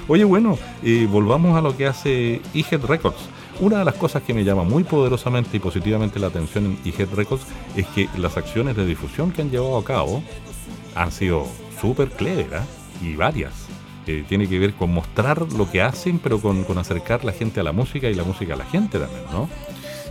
Oye, 0.06 0.24
bueno, 0.24 0.56
eh, 0.82 1.06
volvamos 1.10 1.56
a 1.56 1.60
lo 1.60 1.76
que 1.76 1.86
hace 1.86 2.40
E-Head 2.54 2.84
Records. 2.84 3.28
Una 3.60 3.80
de 3.80 3.84
las 3.84 3.94
cosas 3.94 4.22
que 4.22 4.32
me 4.32 4.44
llama 4.44 4.62
muy 4.62 4.84
poderosamente 4.84 5.56
y 5.56 5.60
positivamente 5.60 6.20
la 6.20 6.28
atención 6.28 6.64
en 6.64 6.78
E-Head 6.84 7.12
Records 7.12 7.44
es 7.76 7.86
que 7.88 8.08
las 8.16 8.36
acciones 8.36 8.76
de 8.76 8.86
difusión 8.86 9.32
que 9.32 9.42
han 9.42 9.50
llevado 9.50 9.76
a 9.76 9.84
cabo 9.84 10.22
han 10.94 11.10
sido 11.10 11.44
súper 11.80 12.10
clever, 12.10 12.46
¿eh? 12.52 12.60
Y 13.00 13.14
varias. 13.14 13.52
que 14.06 14.22
tiene 14.22 14.48
que 14.48 14.58
ver 14.58 14.72
con 14.72 14.90
mostrar 14.90 15.52
lo 15.52 15.70
que 15.70 15.82
hacen, 15.82 16.18
pero 16.18 16.40
con, 16.40 16.78
acercar 16.78 17.24
la 17.24 17.32
gente 17.32 17.60
a 17.60 17.62
la 17.62 17.72
música 17.72 18.08
y 18.08 18.14
la 18.14 18.24
música 18.24 18.54
a 18.54 18.56
la 18.56 18.64
gente 18.64 18.98
también, 18.98 19.24
¿no? 19.30 19.50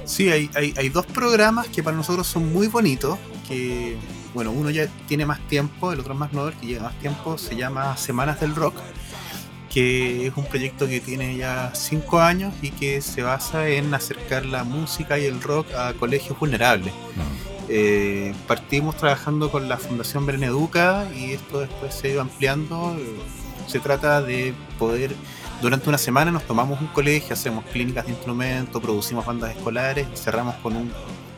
Sí, 0.05 0.29
hay, 0.29 0.49
hay, 0.55 0.89
dos 0.89 1.05
programas 1.05 1.67
que 1.67 1.83
para 1.83 1.97
nosotros 1.97 2.27
son 2.27 2.53
muy 2.53 2.67
bonitos, 2.67 3.17
que, 3.47 3.97
bueno, 4.33 4.51
uno 4.51 4.69
ya 4.69 4.87
tiene 5.07 5.25
más 5.25 5.39
tiempo, 5.47 5.91
el 5.91 5.99
otro 5.99 6.13
más 6.13 6.31
nuevo, 6.31 6.51
que 6.61 6.67
lleva 6.67 6.83
más 6.83 6.99
tiempo, 6.99 7.37
se 7.37 7.55
llama 7.55 7.97
Semanas 7.97 8.39
del 8.39 8.55
Rock, 8.55 8.75
que 9.69 10.27
es 10.27 10.37
un 10.37 10.45
proyecto 10.45 10.87
que 10.87 11.01
tiene 11.01 11.35
ya 11.35 11.71
cinco 11.73 12.19
años 12.19 12.53
y 12.61 12.71
que 12.71 13.01
se 13.01 13.21
basa 13.21 13.67
en 13.67 13.93
acercar 13.93 14.45
la 14.45 14.63
música 14.63 15.19
y 15.19 15.25
el 15.25 15.41
rock 15.41 15.73
a 15.73 15.93
colegios 15.93 16.39
vulnerables. 16.39 16.93
Mm. 16.93 17.46
Eh, 17.69 18.33
partimos 18.47 18.95
trabajando 18.95 19.51
con 19.51 19.67
la 19.67 19.77
Fundación 19.77 20.25
Bereneduca 20.25 21.07
y 21.15 21.33
esto 21.33 21.59
después 21.59 21.93
se 21.93 22.07
ha 22.07 22.11
ido 22.11 22.21
ampliando. 22.21 22.95
Se 23.67 23.79
trata 23.79 24.21
de 24.21 24.53
poder, 24.79 25.13
durante 25.61 25.89
una 25.89 25.97
semana 25.97 26.31
nos 26.31 26.43
tomamos 26.43 26.79
un 26.79 26.87
colegio, 26.87 27.33
hacemos 27.33 27.65
clínicas 27.65 28.05
de 28.05 28.11
instrumentos, 28.13 28.81
producimos 28.81 29.25
bandas 29.25 29.55
escolares 29.55 30.07
y 30.13 30.17
cerramos 30.17 30.55
con 30.55 30.77
un 30.77 30.91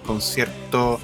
concierto 0.05 0.99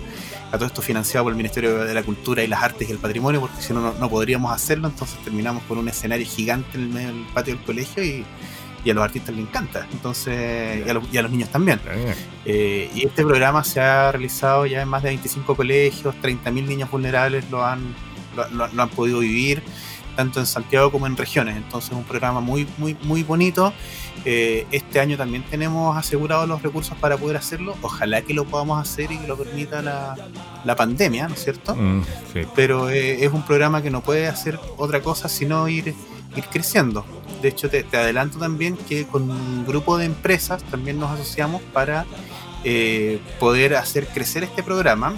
a 0.51 0.57
todo 0.57 0.67
esto 0.67 0.81
financiado 0.81 1.23
por 1.23 1.33
el 1.33 1.37
Ministerio 1.37 1.83
de 1.83 1.93
la 1.93 2.03
Cultura 2.03 2.43
y 2.43 2.47
las 2.47 2.61
Artes 2.61 2.87
y 2.87 2.91
el 2.91 2.99
Patrimonio, 2.99 3.41
porque 3.41 3.61
si 3.61 3.73
no, 3.73 3.93
no 3.93 4.09
podríamos 4.09 4.51
hacerlo, 4.51 4.87
entonces 4.87 5.17
terminamos 5.23 5.63
con 5.63 5.79
un 5.79 5.87
escenario 5.87 6.25
gigante 6.27 6.77
en 6.77 6.83
el 6.83 6.89
medio 6.89 7.07
del 7.07 7.25
patio 7.33 7.55
del 7.55 7.63
colegio 7.63 8.03
y 8.03 8.23
y 8.85 8.91
a 8.91 8.93
los 8.93 9.03
artistas 9.03 9.35
les 9.35 9.45
encanta, 9.45 9.87
entonces, 9.91 10.85
y 10.85 10.89
a 11.17 11.21
los, 11.21 11.31
niños 11.31 11.49
también. 11.49 11.81
Eh, 12.45 12.89
y 12.93 13.07
este 13.07 13.25
programa 13.25 13.63
se 13.63 13.81
ha 13.81 14.11
realizado 14.11 14.67
ya 14.67 14.83
en 14.83 14.87
más 14.87 15.01
de 15.01 15.09
25 15.09 15.55
colegios, 15.55 16.13
30.000 16.21 16.67
niños 16.67 16.91
vulnerables 16.91 17.49
lo 17.49 17.65
han, 17.65 17.95
lo, 18.53 18.81
han 18.81 18.89
podido 18.89 19.19
vivir 19.19 19.63
tanto 20.15 20.39
en 20.39 20.45
Santiago 20.45 20.91
como 20.91 21.07
en 21.07 21.17
regiones. 21.17 21.57
Entonces 21.57 21.91
un 21.91 22.03
programa 22.03 22.39
muy, 22.39 22.67
muy, 22.77 22.95
muy 23.03 23.23
bonito. 23.23 23.73
Eh, 24.23 24.65
este 24.71 24.99
año 24.99 25.17
también 25.17 25.43
tenemos 25.43 25.95
asegurados 25.97 26.47
los 26.47 26.61
recursos 26.61 26.97
para 26.97 27.17
poder 27.17 27.37
hacerlo. 27.37 27.75
Ojalá 27.81 28.21
que 28.21 28.33
lo 28.33 28.45
podamos 28.45 28.81
hacer 28.81 29.11
y 29.11 29.17
que 29.17 29.27
lo 29.27 29.37
permita 29.37 29.81
la, 29.81 30.15
la 30.63 30.75
pandemia, 30.75 31.27
¿no 31.27 31.35
es 31.35 31.43
cierto? 31.43 31.75
Mm, 31.75 32.03
Pero 32.55 32.89
eh, 32.89 33.23
es 33.23 33.31
un 33.31 33.43
programa 33.43 33.81
que 33.81 33.91
no 33.91 34.01
puede 34.01 34.27
hacer 34.27 34.59
otra 34.77 35.01
cosa 35.01 35.29
sino 35.29 35.67
ir, 35.67 35.93
ir 36.35 36.43
creciendo. 36.51 37.05
De 37.41 37.49
hecho, 37.49 37.69
te, 37.69 37.85
adelanto 37.93 38.39
también 38.39 38.77
que 38.77 39.05
con 39.05 39.29
un 39.29 39.65
grupo 39.65 39.97
de 39.97 40.05
empresas 40.05 40.63
también 40.63 40.99
nos 40.99 41.11
asociamos 41.11 41.61
para 41.73 42.05
eh, 42.63 43.19
poder 43.39 43.75
hacer 43.75 44.07
crecer 44.07 44.43
este 44.43 44.63
programa. 44.63 45.13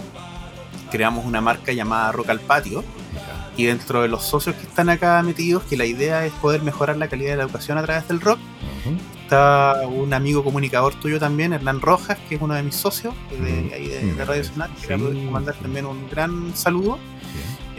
Creamos 0.92 1.26
una 1.26 1.42
marca 1.42 1.72
llamada 1.74 2.12
Rock 2.12 2.30
al 2.30 2.40
Patio 2.40 2.84
y 3.58 3.66
dentro 3.66 4.04
de 4.04 4.08
los 4.08 4.24
socios 4.24 4.56
que 4.56 4.64
están 4.68 4.90
acá 4.90 5.22
metidos, 5.24 5.64
que 5.64 5.76
la 5.76 5.86
idea 5.86 6.26
es 6.26 6.32
poder 6.34 6.62
mejorar 6.62 6.96
la 6.98 7.08
calidad 7.08 7.32
de 7.32 7.38
la 7.38 7.44
educación 7.44 7.78
a 7.78 7.84
través 7.84 8.08
del 8.08 8.22
rock. 8.22 8.40
Está 9.24 9.82
un 9.88 10.14
amigo 10.14 10.44
comunicador 10.44 10.94
tuyo 10.96 11.20
también, 11.20 11.52
Hernán 11.52 11.82
Rojas, 11.82 12.18
que 12.30 12.36
es 12.36 12.42
uno 12.42 12.54
de 12.54 12.64
mis 12.64 12.76
socios 12.76 13.14
de, 13.32 14.14
de, 14.16 14.26
Radio 14.26 14.44
Sonar, 14.44 14.70
que 14.76 14.98
le 14.98 15.30
mandar 15.30 15.56
también 15.56 15.86
un 15.86 16.08
gran 16.10 16.56
saludo. 16.56 16.98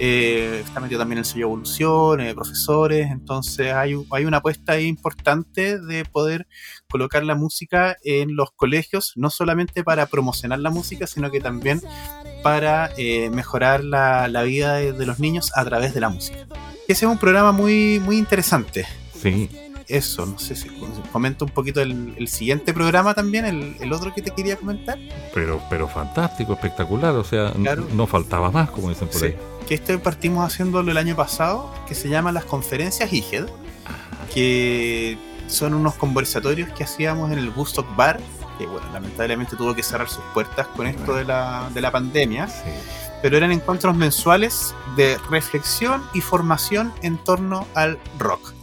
Eh, 0.01 0.63
está 0.65 0.79
metido 0.79 1.01
también 1.01 1.19
el 1.19 1.25
sello 1.25 1.47
Evolución, 1.47 2.21
eh, 2.21 2.33
profesores, 2.33 3.11
entonces 3.11 3.73
hay, 3.73 3.95
hay 4.13 4.25
una 4.27 4.37
apuesta 4.37 4.79
importante 4.81 5.81
de 5.81 6.05
poder 6.05 6.47
colocar 6.89 7.25
la 7.25 7.35
música 7.35 7.97
en 8.05 8.37
los 8.37 8.53
colegios, 8.53 9.13
no 9.17 9.29
solamente 9.29 9.83
para 9.83 10.07
promocionar 10.07 10.61
la 10.61 10.71
música, 10.71 11.09
sino 11.09 11.33
que 11.33 11.41
también 11.41 11.83
para 12.45 12.93
eh, 12.97 13.29
mejorar 13.31 13.83
la, 13.83 14.29
la 14.29 14.45
vida 14.45 14.75
de, 14.77 15.07
los 15.07 15.19
niños 15.19 15.51
a 15.57 15.65
través 15.65 15.95
de 15.95 16.01
la 16.01 16.11
música. 16.11 16.47
Ese 16.87 17.05
es 17.05 17.11
un 17.11 17.19
programa 17.19 17.51
muy, 17.51 17.99
muy 17.99 18.19
interesante. 18.19 18.87
Sí. 19.21 19.51
Eso, 19.89 20.27
no 20.27 20.39
sé 20.39 20.55
si 20.55 20.69
comento 21.13 21.47
un 21.47 21.51
poquito 21.51 21.81
el, 21.81 22.29
siguiente 22.29 22.75
programa 22.75 23.15
también, 23.15 23.47
el, 23.81 23.93
otro 23.93 24.13
que 24.13 24.21
te 24.21 24.31
quería 24.33 24.57
comentar. 24.57 24.99
Pero, 25.33 25.63
pero 25.71 25.89
fantástico, 25.89 26.53
espectacular, 26.53 27.15
o 27.15 27.25
sea, 27.25 27.55
no 27.57 28.07
faltaba 28.07 28.51
más, 28.51 28.71
como 28.71 28.91
dicen 28.91 29.09
por 29.09 29.25
ahí. 29.25 29.37
Que 29.67 29.75
este 29.75 29.99
partimos 29.99 30.47
haciéndolo 30.47 30.91
el 30.91 30.99
año 30.99 31.17
pasado, 31.17 31.73
que 31.87 31.95
se 31.95 32.09
llama 32.09 32.33
las 32.33 32.45
conferencias 32.45 33.13
IGED, 33.13 33.47
que 34.35 35.17
son 35.47 35.73
unos 35.73 35.95
conversatorios 35.95 36.71
que 36.73 36.85
hacíamos 36.85 37.33
en 37.33 37.39
el 37.39 37.49
Woodstock 37.51 37.97
Bar 37.97 38.21
que 38.59 38.67
bueno, 38.67 38.87
lamentablemente 38.93 39.57
tuvo 39.57 39.75
que 39.75 39.83
cerrar 39.83 40.09
sus 40.09 40.25
puertas 40.35 40.67
con 40.69 40.87
esto 40.87 41.15
de 41.15 41.25
la, 41.25 41.71
de 41.73 41.81
la 41.81 41.93
pandemia, 41.93 42.49
pero 43.23 43.37
eran 43.37 43.53
encuentros 43.53 43.97
mensuales 43.97 44.75
de 44.97 45.17
reflexión 45.31 46.03
y 46.13 46.21
formación 46.21 46.93
en 47.03 47.17
torno 47.19 47.67
al 47.75 47.99
rock. 48.19 48.58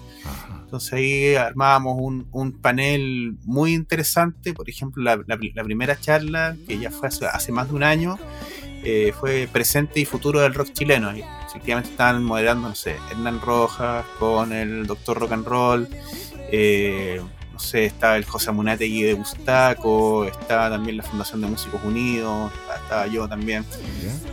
Entonces 0.75 0.91
ahí 0.91 1.35
armábamos 1.35 1.95
un, 1.97 2.27
un, 2.33 2.51
panel 2.51 3.37
muy 3.45 3.73
interesante, 3.73 4.53
por 4.53 4.69
ejemplo, 4.69 5.01
la, 5.01 5.15
la, 5.25 5.63
primera 5.63 5.97
charla, 5.97 6.57
que 6.67 6.77
ya 6.77 6.91
fue 6.91 7.07
hace, 7.07 7.51
más 7.53 7.69
de 7.69 7.75
un 7.75 7.83
año, 7.83 8.19
eh, 8.83 9.13
fue 9.17 9.47
presente 9.49 10.01
y 10.01 10.05
futuro 10.05 10.41
del 10.41 10.53
rock 10.53 10.73
chileno. 10.73 11.15
Y 11.15 11.23
efectivamente 11.47 11.91
estaban 11.91 12.21
moderando, 12.25 12.67
no 12.67 12.75
sé, 12.75 12.97
Hernán 13.09 13.39
Rojas 13.39 14.05
con 14.19 14.51
el 14.51 14.85
Doctor 14.85 15.17
Rock 15.17 15.31
and 15.31 15.47
Roll, 15.47 15.87
eh, 16.51 17.21
no 17.53 17.59
sé, 17.61 17.85
estaba 17.85 18.17
el 18.17 18.25
José 18.25 18.51
Munategui 18.51 19.03
de 19.03 19.13
Bustaco, 19.13 20.25
estaba 20.25 20.69
también 20.69 20.97
la 20.97 21.03
Fundación 21.03 21.39
de 21.39 21.47
Músicos 21.47 21.81
Unidos, 21.85 22.51
estaba 22.83 23.07
yo 23.07 23.29
también, 23.29 23.63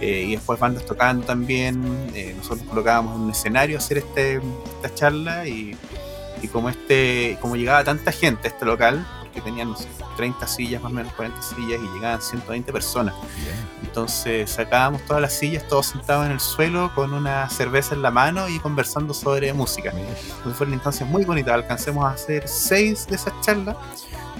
eh, 0.00 0.24
y 0.26 0.32
después 0.32 0.58
bandas 0.58 0.84
tocando 0.84 1.24
también, 1.24 2.10
eh, 2.16 2.34
nosotros 2.36 2.66
colocábamos 2.68 3.16
un 3.16 3.30
escenario 3.30 3.78
hacer 3.78 3.98
este, 3.98 4.40
esta 4.82 4.92
charla 4.92 5.46
y, 5.46 5.76
y, 6.42 6.48
como 6.48 6.68
este 6.68 7.38
como 7.40 7.56
llegaba 7.56 7.84
tanta 7.84 8.12
gente 8.12 8.48
a 8.48 8.50
este 8.50 8.64
local, 8.64 9.06
porque 9.20 9.40
tenían 9.40 9.70
no 9.70 9.76
sé, 9.76 9.88
30 10.16 10.46
sillas, 10.46 10.82
más 10.82 10.92
o 10.92 10.94
menos 10.94 11.12
40 11.14 11.40
sillas, 11.40 11.80
y 11.82 11.94
llegaban 11.94 12.20
120 12.20 12.72
personas. 12.72 13.14
Entonces 13.82 14.50
sacábamos 14.50 15.02
todas 15.02 15.22
las 15.22 15.32
sillas, 15.32 15.66
todos 15.68 15.86
sentados 15.86 16.26
en 16.26 16.32
el 16.32 16.40
suelo, 16.40 16.92
con 16.94 17.12
una 17.12 17.48
cerveza 17.48 17.94
en 17.94 18.02
la 18.02 18.10
mano 18.10 18.48
y 18.48 18.58
conversando 18.58 19.14
sobre 19.14 19.52
música. 19.52 19.90
Entonces 19.90 20.56
fue 20.56 20.66
una 20.66 20.76
instancia 20.76 21.06
muy 21.06 21.24
bonita. 21.24 21.54
Alcancemos 21.54 22.04
a 22.04 22.10
hacer 22.10 22.46
seis 22.48 23.06
de 23.06 23.16
esas 23.16 23.32
charlas, 23.40 23.76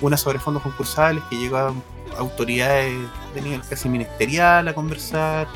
una 0.01 0.17
sobre 0.17 0.39
fondos 0.39 0.63
concursales 0.63 1.23
que 1.31 1.37
llegó 1.37 1.57
a 1.57 1.75
autoridades 2.19 2.95
de 3.35 3.41
nivel 3.41 3.63
casi 3.69 3.89
ministerial 3.89 4.69
a 4.69 4.75
conversar. 4.75 5.47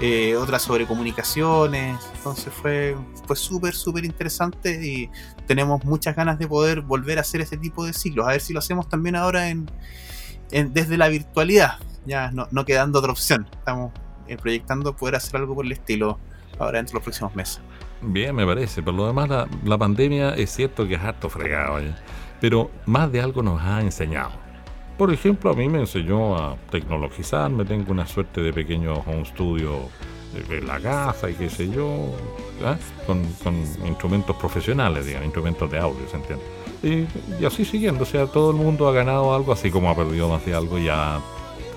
Eh, 0.00 0.36
otra 0.36 0.58
sobre 0.58 0.86
comunicaciones. 0.86 1.98
Entonces 2.16 2.52
fue, 2.52 2.96
fue 3.26 3.36
súper, 3.36 3.74
súper 3.74 4.04
interesante 4.04 4.86
y 4.86 5.10
tenemos 5.46 5.84
muchas 5.84 6.14
ganas 6.14 6.38
de 6.38 6.46
poder 6.46 6.82
volver 6.82 7.18
a 7.18 7.22
hacer 7.22 7.40
ese 7.40 7.56
tipo 7.56 7.84
de 7.84 7.92
ciclos. 7.92 8.26
A 8.26 8.32
ver 8.32 8.40
si 8.40 8.52
lo 8.52 8.58
hacemos 8.58 8.88
también 8.88 9.16
ahora 9.16 9.48
en, 9.48 9.70
desde 10.50 10.98
la 10.98 11.08
virtualidad, 11.08 11.78
ya 12.04 12.30
no, 12.30 12.46
no 12.50 12.64
quedando 12.64 12.98
otra 12.98 13.12
opción. 13.12 13.48
Estamos 13.50 13.92
eh, 14.28 14.36
proyectando 14.36 14.94
poder 14.94 15.16
hacer 15.16 15.36
algo 15.36 15.54
por 15.54 15.64
el 15.64 15.72
estilo 15.72 16.18
ahora 16.58 16.78
dentro 16.78 16.92
de 16.92 16.96
los 16.96 17.04
próximos 17.04 17.34
meses. 17.34 17.60
Bien, 18.02 18.34
me 18.34 18.44
parece. 18.44 18.82
Por 18.82 18.92
lo 18.92 19.06
demás, 19.06 19.30
la, 19.30 19.48
la 19.64 19.78
pandemia 19.78 20.34
es 20.34 20.50
cierto 20.50 20.86
que 20.86 20.94
es 20.94 21.00
harto 21.00 21.30
fregado, 21.30 21.78
pero 22.38 22.70
más 22.84 23.10
de 23.10 23.22
algo 23.22 23.42
nos 23.42 23.62
ha 23.62 23.80
enseñado 23.80 24.45
por 24.96 25.12
ejemplo, 25.12 25.50
a 25.50 25.54
mí 25.54 25.68
me 25.68 25.80
enseñó 25.80 26.36
a 26.36 26.56
tecnologizarme, 26.70 27.64
tengo 27.64 27.92
una 27.92 28.06
suerte 28.06 28.40
de 28.40 28.52
pequeño 28.52 28.94
home 29.06 29.24
studio 29.24 29.88
de 30.48 30.60
la 30.62 30.78
casa 30.80 31.30
y 31.30 31.34
qué 31.34 31.48
sé 31.48 31.70
yo, 31.70 32.12
¿ah? 32.64 32.76
con, 33.06 33.22
instrumentos 33.86 34.36
profesionales, 34.36 35.06
digamos, 35.06 35.26
instrumentos 35.26 35.70
de 35.70 35.78
audio, 35.78 36.08
¿se 36.08 36.16
entiende? 36.16 36.44
Y, 36.82 37.42
y, 37.42 37.46
así 37.46 37.64
siguiendo, 37.64 38.02
o 38.02 38.06
sea, 38.06 38.26
todo 38.26 38.50
el 38.50 38.56
mundo 38.56 38.88
ha 38.88 38.92
ganado 38.92 39.34
algo, 39.34 39.52
así 39.52 39.70
como 39.70 39.90
ha 39.90 39.96
perdido 39.96 40.28
más 40.28 40.44
de 40.44 40.54
algo, 40.54 40.78
ya 40.78 41.20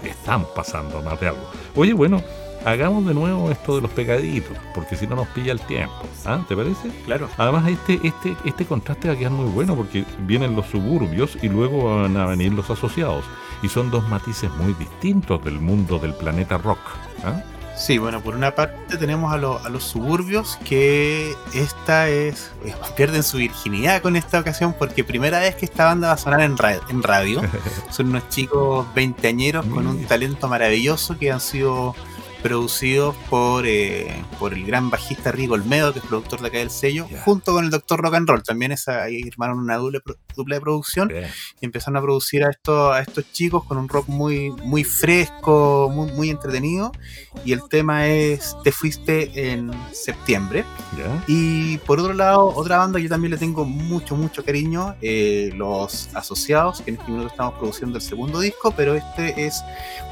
están 0.04 0.46
pasando 0.56 1.02
más 1.02 1.20
de 1.20 1.28
algo. 1.30 1.42
Oye, 1.76 1.94
bueno, 1.94 2.22
hagamos 2.66 3.06
de 3.06 3.14
nuevo 3.14 3.52
esto 3.52 3.76
de 3.76 3.82
los 3.82 3.92
pecaditos, 3.92 4.58
porque 4.74 4.96
si 4.96 5.08
no 5.08 5.16
nos 5.16 5.28
pilla 5.30 5.52
el 5.52 5.62
tiempo. 5.62 5.94
¿Ah? 6.26 6.44
¿Te 6.48 6.56
parece? 6.56 6.90
Claro. 7.06 7.30
Además, 7.38 7.68
este, 7.68 8.00
este, 8.04 8.36
este 8.46 8.66
contraste 8.66 9.08
va 9.08 9.14
a 9.14 9.18
quedar 9.18 9.32
muy 9.32 9.50
bueno 9.50 9.76
porque 9.76 10.06
vienen 10.20 10.56
los 10.56 10.68
suburbios 10.68 11.38
y 11.42 11.50
luego 11.50 12.02
van 12.02 12.18
a 12.18 12.26
venir 12.26 12.54
los 12.54 12.70
asociados. 12.70 13.26
Y 13.62 13.70
son 13.70 13.92
dos 13.92 14.08
matices 14.08 14.50
muy 14.52 14.74
distintos 14.74 15.44
del 15.44 15.60
mundo 15.60 16.00
del 16.00 16.14
planeta 16.14 16.58
rock. 16.58 16.80
¿ah? 17.24 17.42
Sí, 17.80 17.98
bueno, 17.98 18.22
por 18.22 18.36
una 18.36 18.56
parte 18.56 18.98
tenemos 18.98 19.32
a, 19.32 19.36
a, 19.36 19.70
los 19.70 19.84
suburbios 19.86 20.60
que 20.66 21.34
esta 21.54 22.10
es, 22.10 22.52
eh, 22.66 22.76
pierden 22.98 23.24
su 23.24 23.38
virginidad 23.38 24.02
con 24.02 24.18
esta 24.18 24.38
ocasión 24.38 24.76
porque 24.78 25.06
primera 25.06 25.40
vez 25.40 25.56
que 25.56 25.64
esta 25.64 25.86
banda 25.86 26.10
va 26.10 26.16
a 26.16 26.18
sonar 26.18 26.42
en, 26.42 26.58
en 26.90 27.04
radio. 27.04 27.42
Son 27.90 28.10
unos 28.10 28.28
chicos 28.28 28.86
veinteañeros 28.94 29.66
con 29.68 29.88
un 29.88 30.04
talento 30.06 30.50
maravilloso 30.50 31.18
que 31.18 31.32
han 31.32 31.40
sido 31.40 31.96
producido 32.42 33.16
por, 33.30 33.66
eh, 33.66 34.24
por 34.40 34.54
el 34.54 34.66
gran 34.66 34.90
bajista 34.90 35.32
Rigo 35.32 35.56
Olmedo, 35.56 35.94
que 35.94 36.00
es 36.00 36.06
productor 36.06 36.42
de 36.42 36.48
acá 36.48 36.58
del 36.60 36.70
sello, 36.70 37.08
junto 37.26 37.54
con 37.54 37.66
el 37.66 37.72
Doctor 37.72 38.02
Rock 38.02 38.16
and 38.16 38.30
Roll. 38.30 38.44
También 38.44 38.72
esa, 38.72 39.04
ahí 39.04 39.22
armaron 39.32 39.60
una 39.60 39.78
doble, 39.78 40.00
dupla 40.36 40.56
de 40.56 40.62
producción 40.62 41.12
y 41.60 41.66
empezaron 41.66 41.98
a 41.98 42.02
producir 42.02 42.44
a 42.44 42.50
estos, 42.50 42.94
a 42.94 43.02
estos 43.02 43.32
chicos 43.32 43.64
con 43.66 43.78
un 43.78 43.90
rock 43.90 44.08
muy, 44.08 44.52
muy 44.52 44.84
fresco, 44.84 45.90
muy, 45.94 46.12
muy 46.12 46.30
entretenido. 46.30 46.92
Y 47.46 47.54
el 47.54 47.62
tema 47.70 48.08
es 48.08 48.56
Te 48.64 48.72
fuiste 48.72 49.52
en 49.52 49.72
septiembre. 49.92 50.66
Y 51.28 51.78
por 51.80 52.00
otro 52.00 52.14
lado, 52.14 52.48
otra 52.48 52.78
banda 52.78 52.98
que 52.98 53.04
yo 53.04 53.10
también 53.10 53.32
le 53.32 53.38
tengo 53.38 53.66
mucho, 53.66 54.16
mucho 54.16 54.44
cariño, 54.44 54.96
eh, 55.02 55.52
Los 55.56 56.10
Asociados, 56.14 56.82
que 56.82 56.92
en 56.92 56.98
este 56.98 57.10
momento 57.10 57.32
estamos 57.32 57.54
produciendo 57.56 57.98
el 57.98 58.04
segundo 58.04 58.40
disco, 58.40 58.74
pero 58.76 58.96
este 58.96 59.46
es 59.46 59.62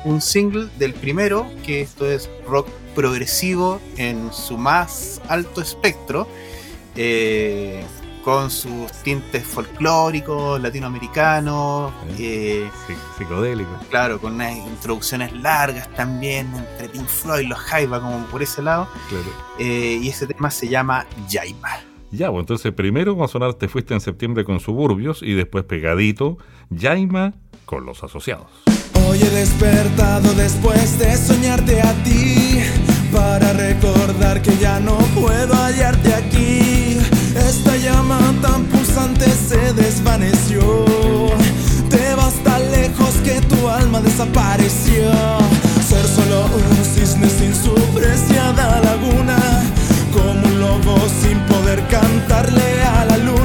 un 0.06 0.22
single 0.22 0.70
del 0.78 0.94
primero, 0.94 1.46
que 1.66 1.82
esto 1.82 2.10
es 2.10 2.17
rock 2.48 2.68
progresivo 2.96 3.80
en 3.98 4.32
su 4.34 4.58
más 4.58 5.22
alto 5.28 5.62
espectro, 5.62 6.28
eh, 6.96 7.84
con 8.24 8.52
sus 8.52 8.92
tintes 9.04 9.44
folclóricos, 9.46 10.60
latinoamericanos, 10.60 11.94
eh, 12.20 12.70
psicodélicos. 13.18 13.86
Claro, 13.90 14.20
con 14.20 14.34
unas 14.34 14.58
introducciones 14.58 15.32
largas 15.32 15.88
también, 15.96 16.54
entre 16.54 16.90
Pink 16.90 17.08
Floyd 17.08 17.46
y 17.46 17.48
los 17.48 17.60
Jaiba, 17.60 18.02
como 18.02 18.26
por 18.26 18.44
ese 18.44 18.62
lado. 18.62 18.88
Eh, 19.60 20.00
y 20.02 20.10
ese 20.10 20.28
tema 20.28 20.52
se 20.52 20.68
llama 20.68 21.06
Jaima. 21.30 21.80
Ya, 22.12 22.30
pues 22.30 22.42
entonces 22.42 22.74
primero 22.74 23.18
va 23.18 23.26
a 23.26 23.28
sonar 23.28 23.54
Te 23.54 23.68
fuiste 23.68 23.94
en 23.94 24.02
septiembre 24.02 24.46
con 24.46 24.60
Suburbios 24.60 25.22
y 25.22 25.34
después 25.34 25.64
pegadito 25.66 26.38
Jaima 26.78 27.34
con 27.66 27.86
los 27.86 28.04
asociados. 28.04 28.48
Hoy 29.08 29.22
he 29.22 29.30
despertado 29.30 30.34
después 30.34 31.00
de 31.00 31.16
soñarte 31.16 31.82
a 31.82 31.94
ti 32.04 32.60
Para 33.12 33.54
recordar 33.54 34.42
que 34.42 34.58
ya 34.58 34.80
no 34.80 34.98
puedo 35.16 35.56
hallarte 35.56 36.14
aquí. 36.14 36.98
Esta 37.36 37.78
llama 37.78 38.20
tan 38.42 38.66
pulsante 38.66 39.26
se 39.30 39.74
desvaneció. 39.74 40.86
Te 41.90 42.16
vas 42.16 42.34
tan 42.44 42.70
lejos 42.72 43.16
que 43.24 43.40
tu 43.42 43.70
alma 43.70 44.02
desapareció. 44.02 45.12
Ser 45.88 46.06
solo 46.06 46.46
un 46.46 46.86
cisne 46.86 47.30
sin 47.30 47.56
su 47.56 47.74
preciada 47.94 48.82
laguna 48.82 49.38
Como 50.12 50.46
un 50.46 50.60
lobo 50.60 50.98
sin 51.22 51.40
poder 51.46 51.82
Ahí 51.90 53.37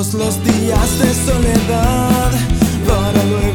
todos 0.00 0.14
los 0.14 0.44
días 0.44 0.98
de 0.98 1.14
soledad 1.14 2.32
para 2.86 3.22
luego. 3.24 3.49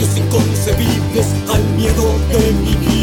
sueños 0.00 0.16
inconcebibles 0.16 1.26
al 1.52 1.64
miedo 1.76 2.18
de 2.28 2.52
mi 2.52 2.74
vida. 2.76 2.99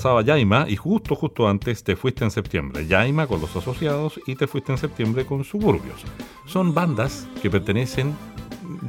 Pasaba 0.00 0.22
Yaima 0.22 0.64
y 0.66 0.76
justo, 0.76 1.14
justo 1.14 1.46
antes 1.46 1.84
te 1.84 1.94
fuiste 1.94 2.24
en 2.24 2.30
septiembre. 2.30 2.86
Yaima 2.86 3.26
con 3.26 3.38
los 3.38 3.54
asociados 3.54 4.18
y 4.26 4.34
te 4.34 4.46
fuiste 4.46 4.72
en 4.72 4.78
septiembre 4.78 5.26
con 5.26 5.44
Suburbios. 5.44 6.00
Son 6.46 6.72
bandas 6.72 7.28
que 7.42 7.50
pertenecen, 7.50 8.16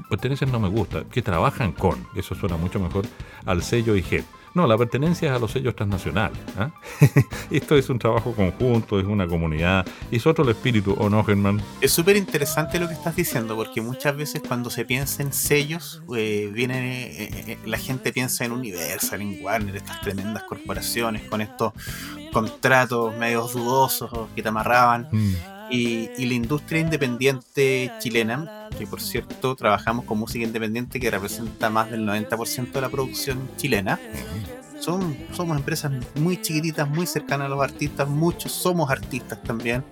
pertenecen 0.09 0.53
no 0.53 0.62
me 0.62 0.70
gusta, 0.70 1.03
que 1.03 1.22
trabajan 1.22 1.74
con, 1.74 2.07
eso 2.16 2.34
suena 2.34 2.55
mucho 2.55 2.80
mejor, 2.80 3.03
al 3.45 3.62
sello 3.62 3.93
IG. 3.97 4.24
No, 4.54 4.68
la 4.68 4.78
pertenencia 4.78 5.30
es 5.30 5.36
a 5.36 5.39
los 5.39 5.52
sellos 5.52 5.76
transnacionales. 5.76 6.38
¿ah? 6.58 6.72
Esto 7.52 7.76
es 7.76 7.89
un 7.89 7.99
trabajo 7.99 8.34
conjunto, 8.34 8.99
es 8.99 9.06
una 9.06 9.28
comunidad, 9.28 9.86
es 10.12 10.28
otro 10.28 10.43
el 10.43 10.49
espíritu, 10.49 10.93
¿o 10.97 11.10
no, 11.10 11.24
Germán? 11.24 11.62
Es 11.80 11.91
súper 11.91 12.18
interesante 12.18 12.80
lo 12.80 12.88
que 12.88 12.93
estás 12.93 13.16
diciendo, 13.16 13.56
porque 13.56 13.82
muchas 13.82 14.16
veces 14.16 14.41
cuando 14.45 14.70
se 14.70 14.84
piensa 14.84 15.24
en 15.24 15.32
sellos, 15.32 16.04
eh, 16.16 16.49
viene, 16.54 17.06
eh, 17.06 17.30
eh, 17.47 17.58
la 17.66 17.78
gente 17.78 18.12
piensa 18.12 18.43
en 18.43 18.52
Universal, 18.52 19.22
en 19.22 19.39
Warner, 19.41 19.76
estas 19.76 20.02
tremendas 20.02 20.43
corporaciones 20.43 21.24
con 21.30 21.41
estos 21.41 21.74
contratos 22.34 23.16
medios 23.16 23.54
dudosos 23.54 24.10
que 24.36 24.41
te 24.41 24.49
amarraban. 24.49 25.08
Mm. 25.12 25.34
Y, 25.72 26.09
y, 26.17 26.26
la 26.26 26.34
industria 26.34 26.82
independiente 26.82 27.91
chilena, 27.99 28.69
que 28.78 28.86
por 28.86 29.01
cierto 29.01 29.55
trabajamos 29.55 30.03
con 30.03 30.19
música 30.19 30.43
independiente 30.43 30.99
que 30.99 31.09
representa 31.09 31.69
más 31.69 31.89
del 31.89 32.05
90% 32.05 32.74
de 32.74 32.82
la 32.82 32.89
producción 32.89 33.49
chilena, 33.55 33.97
son, 34.82 35.15
somos 35.32 35.57
empresas 35.57 35.91
muy 36.15 36.41
chiquititas, 36.41 36.89
muy 36.89 37.05
cercanas 37.05 37.45
a 37.45 37.49
los 37.49 37.61
artistas, 37.61 38.09
muchos 38.09 38.51
somos 38.51 38.89
artistas 38.89 39.41
también, 39.43 39.84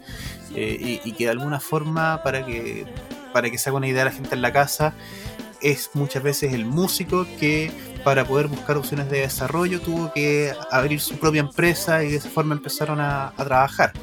eh, 0.56 1.00
y, 1.04 1.12
que 1.14 1.26
de 1.26 1.30
alguna 1.30 1.60
forma, 1.60 2.22
para 2.24 2.46
que, 2.46 2.86
para 3.32 3.50
que 3.50 3.58
se 3.58 3.72
una 3.72 3.88
idea 3.88 4.06
la 4.06 4.12
gente 4.12 4.36
en 4.36 4.42
la 4.42 4.52
casa, 4.52 4.94
es 5.62 5.92
muchas 5.94 6.24
veces 6.24 6.54
el 6.54 6.66
músico 6.66 7.28
que 7.40 7.72
para 8.04 8.26
poder 8.26 8.48
buscar 8.48 8.78
opciones 8.78 9.10
de 9.10 9.20
desarrollo 9.20 9.82
tuvo 9.82 10.12
que 10.14 10.54
abrir 10.72 11.02
su 11.02 11.20
propia 11.20 11.42
empresa 11.42 12.04
y 12.04 12.12
de 12.12 12.18
esa 12.18 12.30
forma 12.30 12.56
empezaron 12.56 13.00
a, 13.00 13.28
a 13.28 13.46
trabajar. 13.46 13.94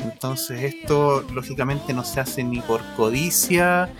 Entonces 0.00 0.62
esto 0.62 1.24
lógicamente 1.32 1.92
no 1.92 2.04
se 2.04 2.20
hace 2.20 2.44
ni 2.44 2.60
por 2.60 2.80
codicia 2.96 3.90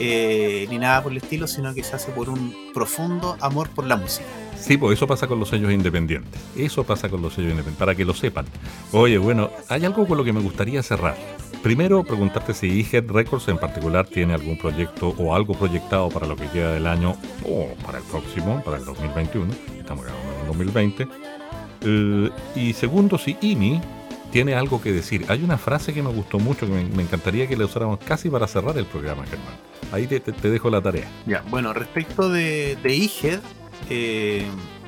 eh, 0.00 0.66
ni 0.70 0.78
nada 0.78 1.02
por 1.02 1.10
el 1.10 1.18
estilo, 1.18 1.48
sino 1.48 1.74
que 1.74 1.82
se 1.82 1.96
hace 1.96 2.12
por 2.12 2.28
un 2.28 2.54
profundo 2.72 3.36
amor 3.40 3.68
por 3.70 3.84
la 3.84 3.96
música. 3.96 4.26
Sí, 4.56 4.76
pues 4.76 4.96
eso 4.96 5.06
pasa 5.06 5.26
con 5.26 5.40
los 5.40 5.48
sellos 5.48 5.72
independientes. 5.72 6.40
Eso 6.56 6.84
pasa 6.84 7.08
con 7.08 7.20
los 7.20 7.34
sellos 7.34 7.50
independientes, 7.50 7.78
para 7.78 7.94
que 7.96 8.04
lo 8.04 8.14
sepan. 8.14 8.46
Oye, 8.92 9.18
bueno, 9.18 9.50
hay 9.68 9.84
algo 9.84 10.06
con 10.06 10.16
lo 10.16 10.24
que 10.24 10.32
me 10.32 10.40
gustaría 10.40 10.82
cerrar. 10.82 11.16
Primero, 11.62 12.04
preguntarte 12.04 12.54
si 12.54 12.80
E-Head 12.80 13.10
Records 13.10 13.48
en 13.48 13.58
particular 13.58 14.06
tiene 14.06 14.34
algún 14.34 14.56
proyecto 14.56 15.14
o 15.18 15.34
algo 15.34 15.54
proyectado 15.54 16.08
para 16.08 16.26
lo 16.28 16.36
que 16.36 16.46
queda 16.48 16.74
del 16.74 16.86
año 16.86 17.16
o 17.44 17.68
para 17.84 17.98
el 17.98 18.04
próximo, 18.04 18.62
para 18.64 18.76
el 18.76 18.84
2021. 18.84 19.52
Estamos 19.78 20.04
grabando 20.04 20.32
en 20.34 20.40
el 20.40 20.46
2020. 20.46 21.08
Eh, 21.80 22.30
y 22.54 22.72
segundo, 22.72 23.18
si 23.18 23.36
IMI 23.40 23.80
tiene 24.30 24.54
algo 24.54 24.80
que 24.80 24.92
decir. 24.92 25.24
Hay 25.28 25.42
una 25.42 25.58
frase 25.58 25.94
que 25.94 26.02
me 26.02 26.10
gustó 26.10 26.38
mucho, 26.38 26.66
que 26.66 26.72
me, 26.72 27.02
encantaría 27.02 27.46
que 27.46 27.56
la 27.56 27.64
usáramos 27.64 27.98
casi 28.04 28.28
para 28.30 28.46
cerrar 28.46 28.76
el 28.78 28.86
programa, 28.86 29.24
Germán. 29.26 29.54
Ahí 29.92 30.06
te, 30.06 30.20
dejo 30.48 30.70
la 30.70 30.82
tarea. 30.82 31.08
Ya, 31.26 31.42
bueno, 31.48 31.72
respecto 31.72 32.28
de, 32.28 32.76
de 32.82 32.94
IGED, 32.94 33.40
eh, 33.90 34.46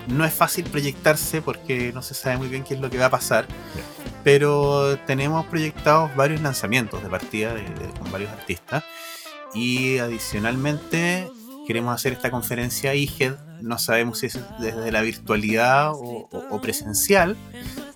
no 0.08 0.24
es 0.24 0.34
fácil 0.34 0.64
proyectarse 0.64 1.42
porque 1.42 1.92
no 1.92 2.02
se 2.02 2.14
sabe 2.14 2.36
muy 2.36 2.48
bien 2.48 2.64
qué 2.64 2.74
es 2.74 2.80
lo 2.80 2.90
que 2.90 2.98
va 2.98 3.06
a 3.06 3.10
pasar. 3.10 3.46
Pero 4.24 4.98
tenemos 5.06 5.46
proyectados 5.46 6.14
varios 6.14 6.42
lanzamientos 6.42 7.02
de 7.02 7.08
partida 7.08 7.54
con 7.98 8.10
varios 8.12 8.30
artistas. 8.30 8.84
Y 9.54 9.98
adicionalmente 9.98 11.28
queremos 11.70 11.94
hacer 11.94 12.12
esta 12.12 12.30
conferencia 12.30 12.94
IGED. 12.94 13.34
No 13.62 13.78
sabemos 13.78 14.18
si 14.18 14.26
es 14.26 14.40
desde 14.58 14.90
la 14.90 15.02
virtualidad 15.02 15.92
o 15.94 16.60
presencial 16.60 17.36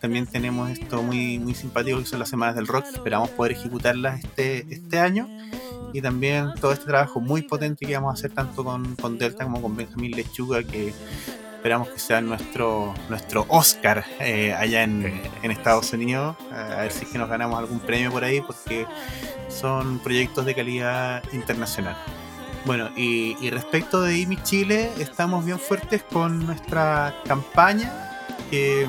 también 0.04 0.26
tenemos 0.26 0.68
esto 0.68 1.02
muy, 1.02 1.38
muy 1.38 1.54
simpático 1.54 1.98
que 1.98 2.04
son 2.04 2.18
las 2.18 2.28
semanas 2.28 2.56
del 2.56 2.66
rock. 2.66 2.84
Esperamos 2.92 3.30
poder 3.30 3.52
ejecutarlas 3.52 4.22
este, 4.22 4.66
este 4.68 4.98
año. 4.98 5.26
Y 5.94 6.02
también 6.02 6.52
todo 6.60 6.74
este 6.74 6.84
trabajo 6.84 7.22
muy 7.22 7.40
potente 7.40 7.86
que 7.86 7.94
vamos 7.94 8.10
a 8.10 8.12
hacer 8.12 8.30
tanto 8.32 8.62
con, 8.62 8.96
con 8.96 9.16
Delta 9.16 9.44
como 9.44 9.62
con 9.62 9.74
Benjamín 9.74 10.10
Lechuga, 10.10 10.62
que 10.62 10.92
esperamos 11.56 11.88
que 11.88 11.98
sea 11.98 12.20
nuestro, 12.20 12.92
nuestro 13.08 13.46
Oscar 13.48 14.04
eh, 14.20 14.52
allá 14.52 14.82
en, 14.82 15.22
en, 15.42 15.50
Estados 15.50 15.90
Unidos. 15.94 16.36
A 16.52 16.82
ver 16.82 16.92
si 16.92 17.06
es 17.06 17.10
que 17.10 17.16
nos 17.16 17.30
ganamos 17.30 17.58
algún 17.58 17.80
premio 17.80 18.12
por 18.12 18.24
ahí, 18.24 18.42
porque 18.42 18.84
son 19.48 20.00
proyectos 20.00 20.44
de 20.44 20.54
calidad 20.54 21.22
internacional. 21.32 21.96
Bueno, 22.64 22.90
y, 22.96 23.36
y 23.40 23.50
respecto 23.50 24.00
de 24.00 24.18
IMI 24.18 24.42
Chile, 24.42 24.90
estamos 24.98 25.44
bien 25.44 25.58
fuertes 25.58 26.02
con 26.02 26.46
nuestra 26.46 27.14
campaña. 27.26 27.92
Que 28.50 28.86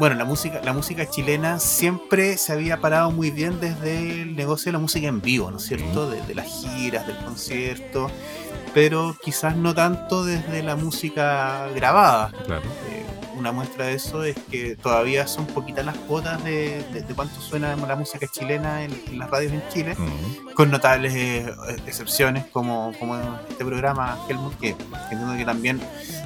bueno, 0.00 0.14
la 0.14 0.24
música, 0.24 0.62
la 0.64 0.72
música 0.72 1.08
chilena 1.08 1.58
siempre 1.58 2.38
se 2.38 2.54
había 2.54 2.80
parado 2.80 3.10
muy 3.10 3.30
bien 3.30 3.60
desde 3.60 4.22
el 4.22 4.34
negocio 4.34 4.70
de 4.70 4.72
la 4.72 4.78
música 4.78 5.08
en 5.08 5.20
vivo, 5.20 5.50
¿no 5.50 5.58
es 5.58 5.64
cierto? 5.64 6.08
Desde 6.08 6.34
las 6.34 6.46
giras, 6.46 7.06
del 7.06 7.18
concierto, 7.18 8.10
pero 8.72 9.14
quizás 9.22 9.56
no 9.56 9.74
tanto 9.74 10.24
desde 10.24 10.62
la 10.62 10.74
música 10.74 11.68
grabada. 11.74 12.32
Claro. 12.46 12.62
Eh, 12.88 13.04
una 13.40 13.52
muestra 13.52 13.86
de 13.86 13.94
eso 13.94 14.22
es 14.22 14.36
que 14.50 14.76
todavía 14.76 15.26
son 15.26 15.46
poquitas 15.46 15.84
las 15.84 15.96
cuotas 15.96 16.42
de, 16.44 16.84
cuánto 17.16 17.40
suena 17.40 17.74
la 17.74 17.96
música 17.96 18.26
chilena 18.26 18.84
en, 18.84 19.18
las 19.18 19.30
radios 19.30 19.52
en 19.52 19.62
Chile, 19.72 19.96
con 20.54 20.70
notables 20.70 21.14
eh, 21.14 21.52
excepciones 21.86 22.44
como, 22.52 22.92
como 22.98 23.18
este 23.48 23.64
programa 23.64 24.18
Helmut, 24.28 24.58
que 24.58 24.76
entiendo 25.10 25.36
que 25.36 25.44
también 25.44 25.80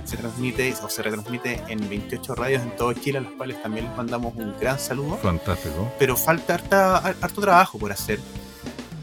se 0.04 0.16
transmite 0.16 0.74
o 0.82 0.88
se 0.88 1.02
retransmite 1.02 1.62
en 1.68 1.88
28 1.88 2.34
radios 2.34 2.62
en 2.62 2.76
todo 2.76 2.92
Chile, 2.92 3.18
a 3.18 3.20
las 3.22 3.32
cuales 3.32 3.62
también 3.62 3.86
les 3.86 3.96
mandamos 3.96 4.34
un 4.36 4.54
gran 4.58 4.78
saludo. 4.78 5.16
Fantástico. 5.18 5.90
Pero 5.98 6.16
falta 6.16 6.54
harto 6.54 7.40
trabajo 7.40 7.78
por 7.78 7.92
hacer. 7.92 8.18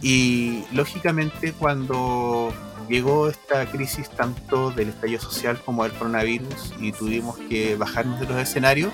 Y 0.02 0.66
lógicamente 0.74 1.54
cuando 1.54 2.54
llegó 2.92 3.30
esta 3.30 3.66
crisis 3.72 4.10
tanto 4.10 4.70
del 4.72 4.90
estallido 4.90 5.22
social 5.22 5.58
como 5.64 5.84
del 5.84 5.94
coronavirus 5.94 6.74
y 6.78 6.92
tuvimos 6.92 7.38
que 7.38 7.78
bajarnos 7.78 8.20
de 8.20 8.28
los 8.28 8.38
escenarios, 8.38 8.92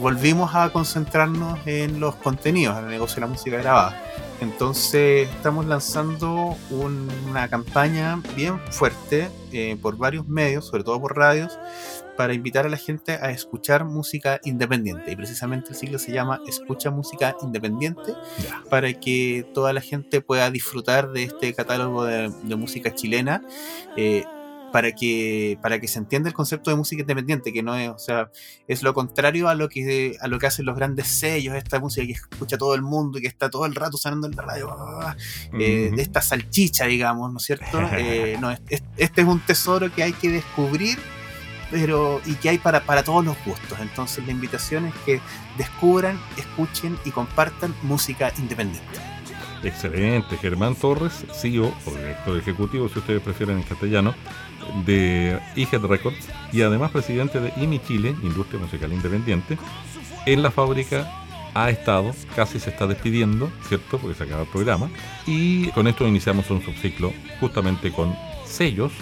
volvimos 0.00 0.54
a 0.54 0.70
concentrarnos 0.70 1.58
en 1.66 1.98
los 1.98 2.14
contenidos, 2.14 2.78
en 2.78 2.84
el 2.84 2.90
negocio 2.90 3.16
de 3.16 3.20
la 3.22 3.26
música 3.26 3.56
grabada. 3.56 4.00
Entonces 4.40 5.28
estamos 5.28 5.66
lanzando 5.66 6.56
una 6.70 7.48
campaña 7.48 8.22
bien 8.36 8.60
fuerte 8.70 9.28
eh, 9.52 9.76
por 9.80 9.96
varios 9.96 10.28
medios, 10.28 10.66
sobre 10.66 10.84
todo 10.84 11.00
por 11.00 11.16
radios, 11.16 11.58
para 12.16 12.34
invitar 12.34 12.66
a 12.66 12.68
la 12.68 12.76
gente 12.76 13.12
a 13.12 13.30
escuchar 13.30 13.84
música 13.84 14.40
independiente. 14.44 15.12
Y 15.12 15.16
precisamente 15.16 15.70
el 15.70 15.76
ciclo 15.76 15.98
se 15.98 16.12
llama 16.12 16.40
Escucha 16.46 16.90
Música 16.90 17.36
Independiente, 17.42 18.14
para 18.70 18.92
que 18.92 19.46
toda 19.54 19.72
la 19.72 19.80
gente 19.80 20.20
pueda 20.20 20.50
disfrutar 20.50 21.12
de 21.12 21.24
este 21.24 21.54
catálogo 21.54 22.04
de, 22.04 22.28
música 22.56 22.94
chilena. 22.94 23.42
Eh, 23.96 24.24
para 24.72 24.92
que, 24.92 25.58
para 25.62 25.78
que 25.78 25.88
se 25.88 25.98
entienda 25.98 26.28
el 26.28 26.34
concepto 26.34 26.70
de 26.70 26.76
música 26.76 27.02
independiente, 27.02 27.52
que 27.52 27.62
no 27.62 27.74
es, 27.76 27.88
o 27.88 27.98
sea, 27.98 28.30
es 28.66 28.82
lo 28.82 28.94
contrario 28.94 29.48
a 29.48 29.54
lo 29.54 29.68
que 29.68 30.16
a 30.20 30.28
lo 30.28 30.38
que 30.38 30.46
hacen 30.46 30.66
los 30.66 30.76
grandes 30.76 31.06
sellos, 31.08 31.54
esta 31.54 31.80
música 31.80 32.06
que 32.06 32.12
escucha 32.12 32.58
todo 32.58 32.74
el 32.74 32.82
mundo 32.82 33.18
y 33.18 33.22
que 33.22 33.28
está 33.28 33.50
todo 33.50 33.66
el 33.66 33.74
rato 33.74 33.96
sonando 33.96 34.26
en 34.26 34.36
la 34.36 34.42
radio, 34.42 34.76
eh, 35.58 35.90
de 35.94 36.02
esta 36.02 36.20
salchicha, 36.20 36.86
digamos, 36.86 37.32
¿no 37.32 37.38
es 37.38 37.44
cierto? 37.44 37.80
Eh, 37.92 38.36
no, 38.40 38.50
este 38.50 39.20
es 39.20 39.26
un 39.26 39.40
tesoro 39.40 39.92
que 39.92 40.02
hay 40.02 40.12
que 40.12 40.30
descubrir 40.30 40.98
pero 41.70 42.20
y 42.24 42.34
que 42.34 42.48
hay 42.48 42.58
para, 42.58 42.80
para 42.80 43.02
todos 43.02 43.24
los 43.24 43.36
gustos. 43.44 43.78
Entonces 43.80 44.24
la 44.24 44.32
invitación 44.32 44.86
es 44.86 44.94
que 45.04 45.20
descubran, 45.56 46.18
escuchen 46.36 46.98
y 47.04 47.10
compartan 47.10 47.74
música 47.82 48.32
independiente. 48.38 48.98
Excelente, 49.62 50.36
Germán 50.36 50.76
Torres, 50.76 51.24
CEO 51.32 51.74
o 51.84 51.90
director 51.90 52.36
ejecutivo, 52.38 52.88
si 52.88 53.00
ustedes 53.00 53.20
prefieren 53.20 53.56
en 53.56 53.64
castellano, 53.64 54.14
de 54.84 55.38
IGED 55.56 55.84
Records 55.84 56.28
y 56.52 56.62
además 56.62 56.90
presidente 56.90 57.40
de 57.40 57.52
IMI 57.56 57.80
Chile, 57.80 58.14
Industria 58.22 58.60
Musical 58.60 58.92
Independiente. 58.92 59.58
En 60.26 60.42
la 60.42 60.50
fábrica 60.50 61.10
ha 61.54 61.70
estado, 61.70 62.14
casi 62.36 62.60
se 62.60 62.70
está 62.70 62.86
despidiendo, 62.86 63.50
¿cierto? 63.68 63.98
Porque 63.98 64.16
se 64.16 64.24
acaba 64.24 64.42
el 64.42 64.48
programa. 64.48 64.88
Y 65.26 65.68
con 65.68 65.86
esto 65.88 66.06
iniciamos 66.06 66.50
un 66.50 66.62
subciclo 66.62 67.12
justamente 67.40 67.92
con 67.92 68.14
sellos 68.44 68.92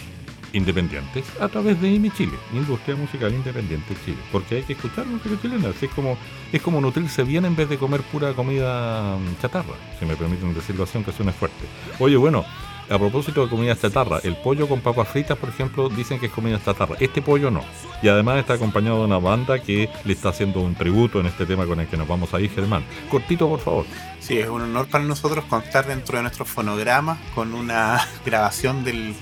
independientes 0.53 1.25
a 1.41 1.49
través 1.49 1.81
de 1.81 1.91
IMI 1.91 2.11
Chile, 2.11 2.33
Industria 2.53 2.97
Musical 2.97 3.33
Independiente 3.33 3.95
Chile, 4.05 4.19
porque 4.33 4.57
hay 4.57 4.63
que 4.63 4.73
escuchar 4.73 5.07
música 5.07 5.37
chilena, 5.41 5.69
es 5.69 5.91
como, 5.91 6.17
es 6.53 6.63
como 6.63 6.81
nutrirse 6.81 7.25
bien 7.25 7.45
en 7.45 7.57
vez 7.57 7.69
de 7.69 7.77
comer 7.77 8.01
pura 8.03 8.33
comida 8.33 9.19
chatarra, 9.41 9.75
si 9.99 10.07
me 10.07 10.17
permiten 10.17 10.55
decirlo 10.55 10.85
así, 10.85 10.93
aunque 10.95 11.13
suene 11.13 11.33
fuerte. 11.33 11.65
Oye, 11.99 12.17
bueno, 12.17 12.45
a 12.89 12.99
propósito 12.99 13.43
de 13.43 13.51
comida 13.51 13.77
chatarra, 13.77 14.21
el 14.23 14.37
pollo 14.37 14.69
con 14.69 14.81
papas 14.81 15.09
fritas, 15.09 15.37
por 15.37 15.49
ejemplo, 15.49 15.89
dicen 15.89 16.21
que 16.21 16.27
es 16.27 16.33
comida 16.33 16.61
chatarra. 16.63 16.97
Este 17.01 17.23
pollo 17.23 17.51
no. 17.51 17.65
Y 18.03 18.09
además 18.09 18.39
está 18.39 18.55
acompañado 18.55 18.99
de 18.99 19.05
una 19.07 19.19
banda 19.19 19.59
que 19.61 19.91
le 20.05 20.13
está 20.13 20.29
haciendo 20.29 20.61
un 20.61 20.75
tributo 20.75 21.21
en 21.21 21.27
este 21.27 21.47
tema 21.47 21.67
con 21.67 21.81
el 21.81 21.89
que 21.89 21.97
nos 21.97 22.07
vamos 22.07 22.33
a 22.35 22.41
ir, 22.41 22.51
Germán. 22.51 22.85
Cortito, 23.11 23.49
por 23.49 23.61
favor. 23.61 23.87
Sí, 24.21 24.39
es 24.39 24.49
un 24.49 24.63
honor 24.63 24.87
para 24.89 25.05
nosotros 25.05 25.45
contar 25.45 25.87
dentro 25.87 26.17
de 26.17 26.23
nuestro 26.23 26.45
fonograma 26.45 27.19
con 27.35 27.55
una 27.55 28.07
grabación 28.25 28.85
del 28.85 29.15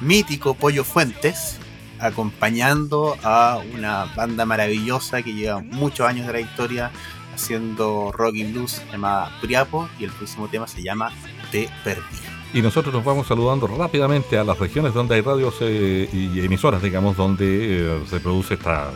mítico 0.00 0.54
Pollo 0.54 0.84
Fuentes, 0.84 1.58
acompañando 1.98 3.16
a 3.22 3.60
una 3.74 4.06
banda 4.16 4.44
maravillosa 4.44 5.22
que 5.22 5.34
lleva 5.34 5.60
muchos 5.60 6.06
años 6.06 6.26
de 6.26 6.32
trayectoria 6.32 6.90
haciendo 7.34 8.12
rock 8.12 8.34
y 8.36 8.44
blues 8.44 8.82
llamada 8.90 9.30
Priapo 9.40 9.88
y 9.98 10.04
el 10.04 10.10
próximo 10.12 10.48
tema 10.48 10.66
se 10.66 10.82
llama 10.82 11.12
Te 11.50 11.68
Perdí. 11.82 12.33
Y 12.54 12.62
nosotros 12.62 12.94
nos 12.94 13.04
vamos 13.04 13.26
saludando 13.26 13.66
rápidamente 13.66 14.38
a 14.38 14.44
las 14.44 14.56
regiones 14.60 14.94
donde 14.94 15.16
hay 15.16 15.22
radios 15.22 15.56
eh, 15.60 16.08
y 16.12 16.38
emasoras, 16.38 16.80
digamos, 16.80 17.16
donde 17.16 17.96
eh, 17.96 18.00
se 18.06 18.20
produce 18.20 18.54
esta, 18.54 18.92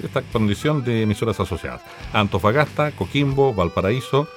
esta 0.00 0.22
condición 0.22 0.84
de 0.84 1.02
emisoras 1.02 1.40
asociadas. 1.40 1.82
Antofagasta, 2.12 2.92
Coquimbo, 2.92 3.52
Valparaíso, 3.52 4.28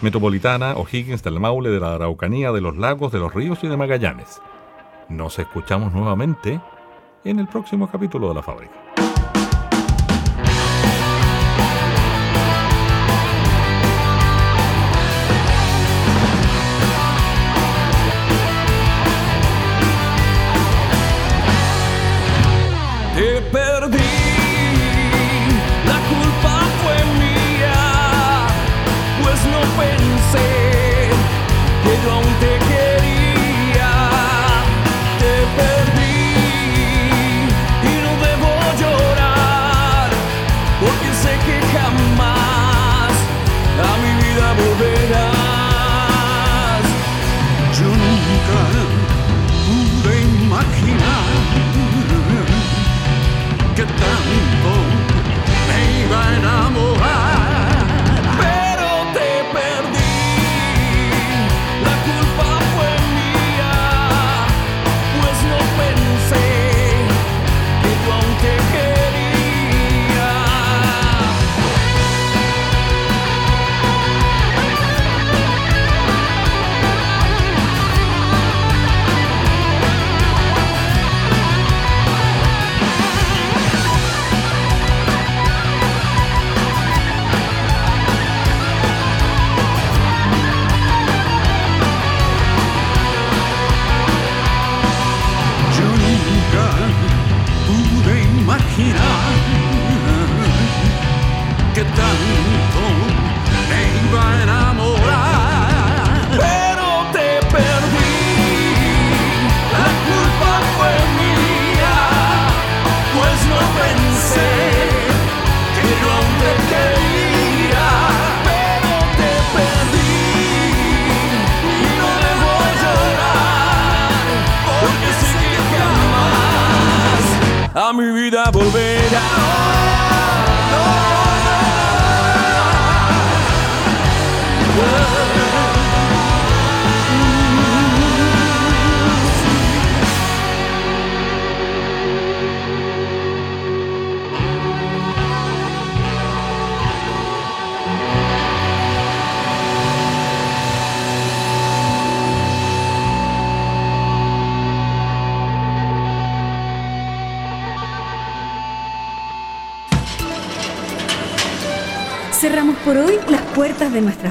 Metropolitana, 0.00 0.74
O'Higgins, 0.76 1.24
del 1.24 1.40
Maule, 1.40 1.70
de 1.70 1.80
la 1.80 1.96
Araucanía, 1.96 2.52
de 2.52 2.60
los 2.60 2.76
lagos, 2.76 3.10
de 3.10 3.18
los 3.18 3.34
ríos 3.34 3.58
y 3.64 3.66
de 3.66 3.76
Magallanes. 3.76 4.40
Nos 5.08 5.36
escuchamos 5.40 5.92
nuevamente 5.92 6.60
en 7.24 7.40
el 7.40 7.48
próximo 7.48 7.90
capítulo 7.90 8.28
de 8.28 8.34
La 8.34 8.44
Fábrica. 8.44 8.89
Cerramos 53.80 54.19